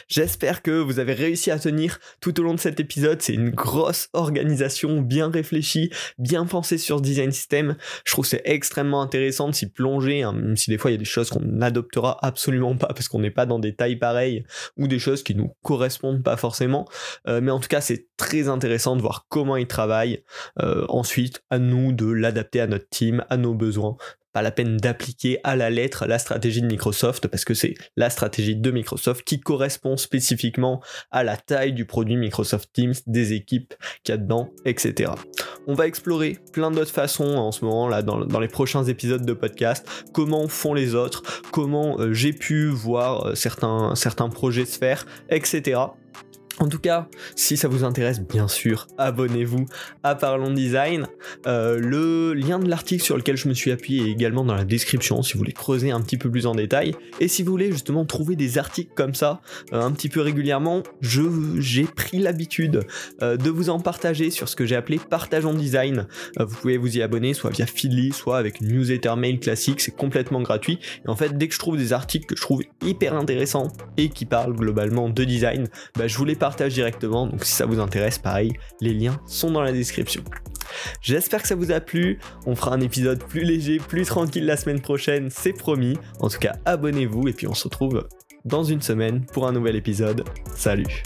J'espère 0.08 0.62
que 0.62 0.72
vous 0.72 1.00
avez 1.00 1.14
réussi 1.14 1.52
à 1.52 1.60
tenir 1.60 2.00
tout 2.22 2.40
au 2.40 2.44
long 2.44 2.54
de 2.54 2.60
cet 2.60 2.80
épisode. 2.80 3.22
C'est 3.22 3.34
une 3.34 3.50
grosse 3.50 4.08
organisation 4.14 5.02
bien 5.02 5.30
réfléchie, 5.30 5.90
bien 6.18 6.46
pensée 6.46 6.78
sur 6.78 7.02
design 7.02 7.32
system. 7.32 7.76
Je 8.06 8.12
trouve 8.12 8.26
c'est 8.26 8.42
extrêmement 8.46 9.02
intéressant 9.02 9.50
de 9.50 9.56
s'y 9.56 9.70
plonger, 9.70 10.24
hein, 10.24 10.34
même 10.34 10.58
si 10.58 10.70
des 10.70 10.78
fois 10.78 10.92
il 10.92 10.94
y 10.94 10.96
a 10.96 11.00
des 11.00 11.06
choses 11.06 11.30
qu'on 11.30 11.42
n'adoptera 11.42 12.18
absolument 12.26 12.76
pas 12.78 12.88
parce 12.88 13.08
qu'on 13.08 13.20
n'est 13.20 13.32
pas 13.32 13.46
dans 13.46 13.60
des 13.60 13.76
tailles 13.76 13.98
pareilles 13.98 14.46
ou 14.78 14.88
des 14.88 15.00
choses 15.00 15.24
qui 15.24 15.36
nous 15.36 15.56
correspondent 15.64 16.24
pas 16.24 16.38
forcément. 16.38 16.88
Euh, 17.28 17.42
mais 17.42 17.52
en 17.52 17.60
tout 17.60 17.70
cas, 17.70 17.82
c'est 17.82 18.08
très 18.18 18.48
intéressant 18.48 18.96
de 18.96 19.02
voir 19.02 19.26
comment 19.30 19.58
ils 19.58 19.68
travaillent. 19.68 20.24
Euh, 20.60 20.86
ensuite, 20.90 21.44
à 21.50 21.60
nous 21.60 21.92
de 21.92 22.10
l'adapter 22.12 22.62
à 22.62 22.68
notre 22.68 22.88
team, 22.90 23.26
à 23.30 23.38
nos 23.38 23.54
besoins 23.54 23.98
pas 24.34 24.42
la 24.42 24.52
peine 24.52 24.78
d'appliquer 24.78 25.40
à 25.44 25.56
la 25.56 25.70
lettre 25.70 26.06
la 26.06 26.20
stratégie 26.20 26.62
de 26.62 26.68
Microsoft 26.68 27.28
parce 27.28 27.46
que 27.46 27.54
c'est 27.54 27.74
la 27.98 28.10
stratégie 28.10 28.56
de 28.56 28.72
Microsoft 28.72 29.24
qui 29.24 29.40
correspond 29.40 29.98
spécifiquement 29.98 30.82
à 31.12 31.24
la 31.24 31.38
taille 31.38 31.74
du 31.74 31.86
produit 31.86 32.18
Microsoft 32.18 32.70
Teams, 32.74 32.94
des 33.08 33.34
équipes 33.34 33.74
qu'il 34.04 34.14
y 34.14 34.16
a 34.16 34.18
dedans, 34.18 34.52
etc. 34.66 35.12
On 35.68 35.74
va 35.74 35.88
explorer 35.88 36.40
plein 36.54 36.72
d'autres 36.72 36.92
façons 36.92 37.36
en 37.36 37.52
ce 37.52 37.66
moment 37.66 37.88
là 37.88 38.02
dans, 38.02 38.40
les 38.40 38.48
prochains 38.48 38.84
épisodes 38.84 39.26
de 39.26 39.34
podcast, 39.34 39.88
comment 40.14 40.48
font 40.48 40.74
les 40.74 40.96
autres, 40.96 41.24
comment 41.52 42.00
euh, 42.00 42.14
j'ai 42.14 42.34
pu 42.34 42.68
voir 42.68 43.28
euh, 43.28 43.36
certains, 43.36 43.94
certains 43.96 44.30
projets 44.30 44.66
se 44.66 44.78
faire, 44.78 45.06
etc. 45.30 45.80
En 46.62 46.68
tout 46.68 46.78
cas, 46.78 47.08
si 47.36 47.58
ça 47.58 47.68
vous 47.68 47.84
intéresse, 47.84 48.22
bien 48.22 48.48
sûr, 48.48 48.86
abonnez-vous 49.00 49.66
à 50.04 50.14
Parlons 50.14 50.54
Design. 50.54 51.08
Euh, 51.48 51.80
le 51.80 52.36
lien 52.36 52.60
de 52.60 52.70
l'article 52.70 53.04
sur 53.04 53.18
lequel 53.18 53.36
je 53.36 53.50
me 53.50 53.56
suis 53.56 53.72
appuyé 53.72 54.04
est 54.04 54.12
également 54.12 54.46
dans 54.46 54.54
la 54.54 54.64
description 54.64 55.24
si 55.24 55.34
vous 55.34 55.40
voulez 55.40 55.54
creuser 55.54 55.90
un 55.90 56.00
petit 56.02 56.18
peu 56.18 56.30
plus 56.30 56.46
en 56.46 56.54
détail. 56.54 56.94
Et 57.20 57.28
si 57.28 57.42
vous 57.42 57.50
voulez 57.50 57.72
justement 57.72 58.06
trouver 58.06 58.36
des 58.36 58.60
articles 58.60 58.92
comme 58.94 59.16
ça 59.16 59.42
euh, 59.74 59.82
un 59.82 59.92
petit 59.92 60.08
peu 60.08 60.22
régulièrement, 60.22 60.84
j'ai 61.02 61.86
pris 61.86 62.20
l'habitude 62.20 62.82
euh, 63.24 63.38
de 63.38 63.50
vous 63.50 63.72
en 63.72 63.80
partager 63.80 64.30
sur 64.30 64.48
ce 64.48 64.56
que 64.56 64.68
j'ai 64.68 64.76
appelé 64.76 65.00
Partage 65.00 65.48
en 65.48 65.56
Design. 65.56 66.06
vous 66.40 66.56
pouvez 66.58 66.78
vous 66.78 66.96
y 66.96 67.02
abonner 67.02 67.34
soit 67.34 67.50
via 67.50 67.66
Feedly, 67.66 68.12
soit 68.12 68.38
avec 68.38 68.62
une 68.62 68.68
newsletter 68.68 69.16
mail 69.18 69.40
classique, 69.40 69.82
c'est 69.82 69.96
complètement 69.96 70.44
gratuit. 70.44 70.78
Et 71.08 71.10
en 71.10 71.16
fait, 71.16 71.36
dès 71.40 71.48
que 71.48 71.56
je 71.56 71.60
trouve 71.60 71.78
des 71.78 71.92
articles 71.92 72.28
que 72.28 72.36
je 72.36 72.42
trouve 72.42 72.62
hyper 72.86 73.16
intéressants 73.16 73.70
et 73.98 74.10
qui 74.10 74.26
parlent 74.26 74.56
globalement 74.56 75.10
de 75.10 75.24
design, 75.24 75.68
bah, 75.98 76.08
je 76.08 76.16
vous 76.16 76.26
les 76.26 76.36
directement. 76.56 77.28
Donc 77.28 77.44
si 77.44 77.54
ça 77.54 77.66
vous 77.66 77.80
intéresse, 77.80 78.20
pareil, 78.20 78.54
les 78.80 78.94
liens 78.94 79.20
sont 79.26 79.52
dans 79.52 79.62
la 79.62 79.72
description. 79.72 80.24
J'espère 81.02 81.42
que 81.42 81.48
ça 81.48 81.56
vous 81.56 81.72
a 81.72 81.80
plu. 81.80 82.20
On 82.46 82.56
fera 82.56 82.74
un 82.74 82.82
épisode 82.82 83.24
plus 83.24 83.44
léger, 83.44 83.78
plus 83.78 84.06
tranquille 84.06 84.46
la 84.46 84.58
semaine 84.58 84.82
prochaine, 84.82 85.30
c'est 85.30 85.54
promis. 85.54 85.98
En 86.20 86.30
tout 86.30 86.40
cas, 86.40 86.56
abonnez-vous 86.66 87.28
et 87.28 87.34
puis 87.34 87.48
on 87.48 87.54
se 87.54 87.66
retrouve 87.66 88.08
dans 88.46 88.64
une 88.64 88.82
semaine 88.82 89.26
pour 89.26 89.48
un 89.48 89.52
nouvel 89.52 89.76
épisode. 89.76 90.24
Salut. 90.56 91.04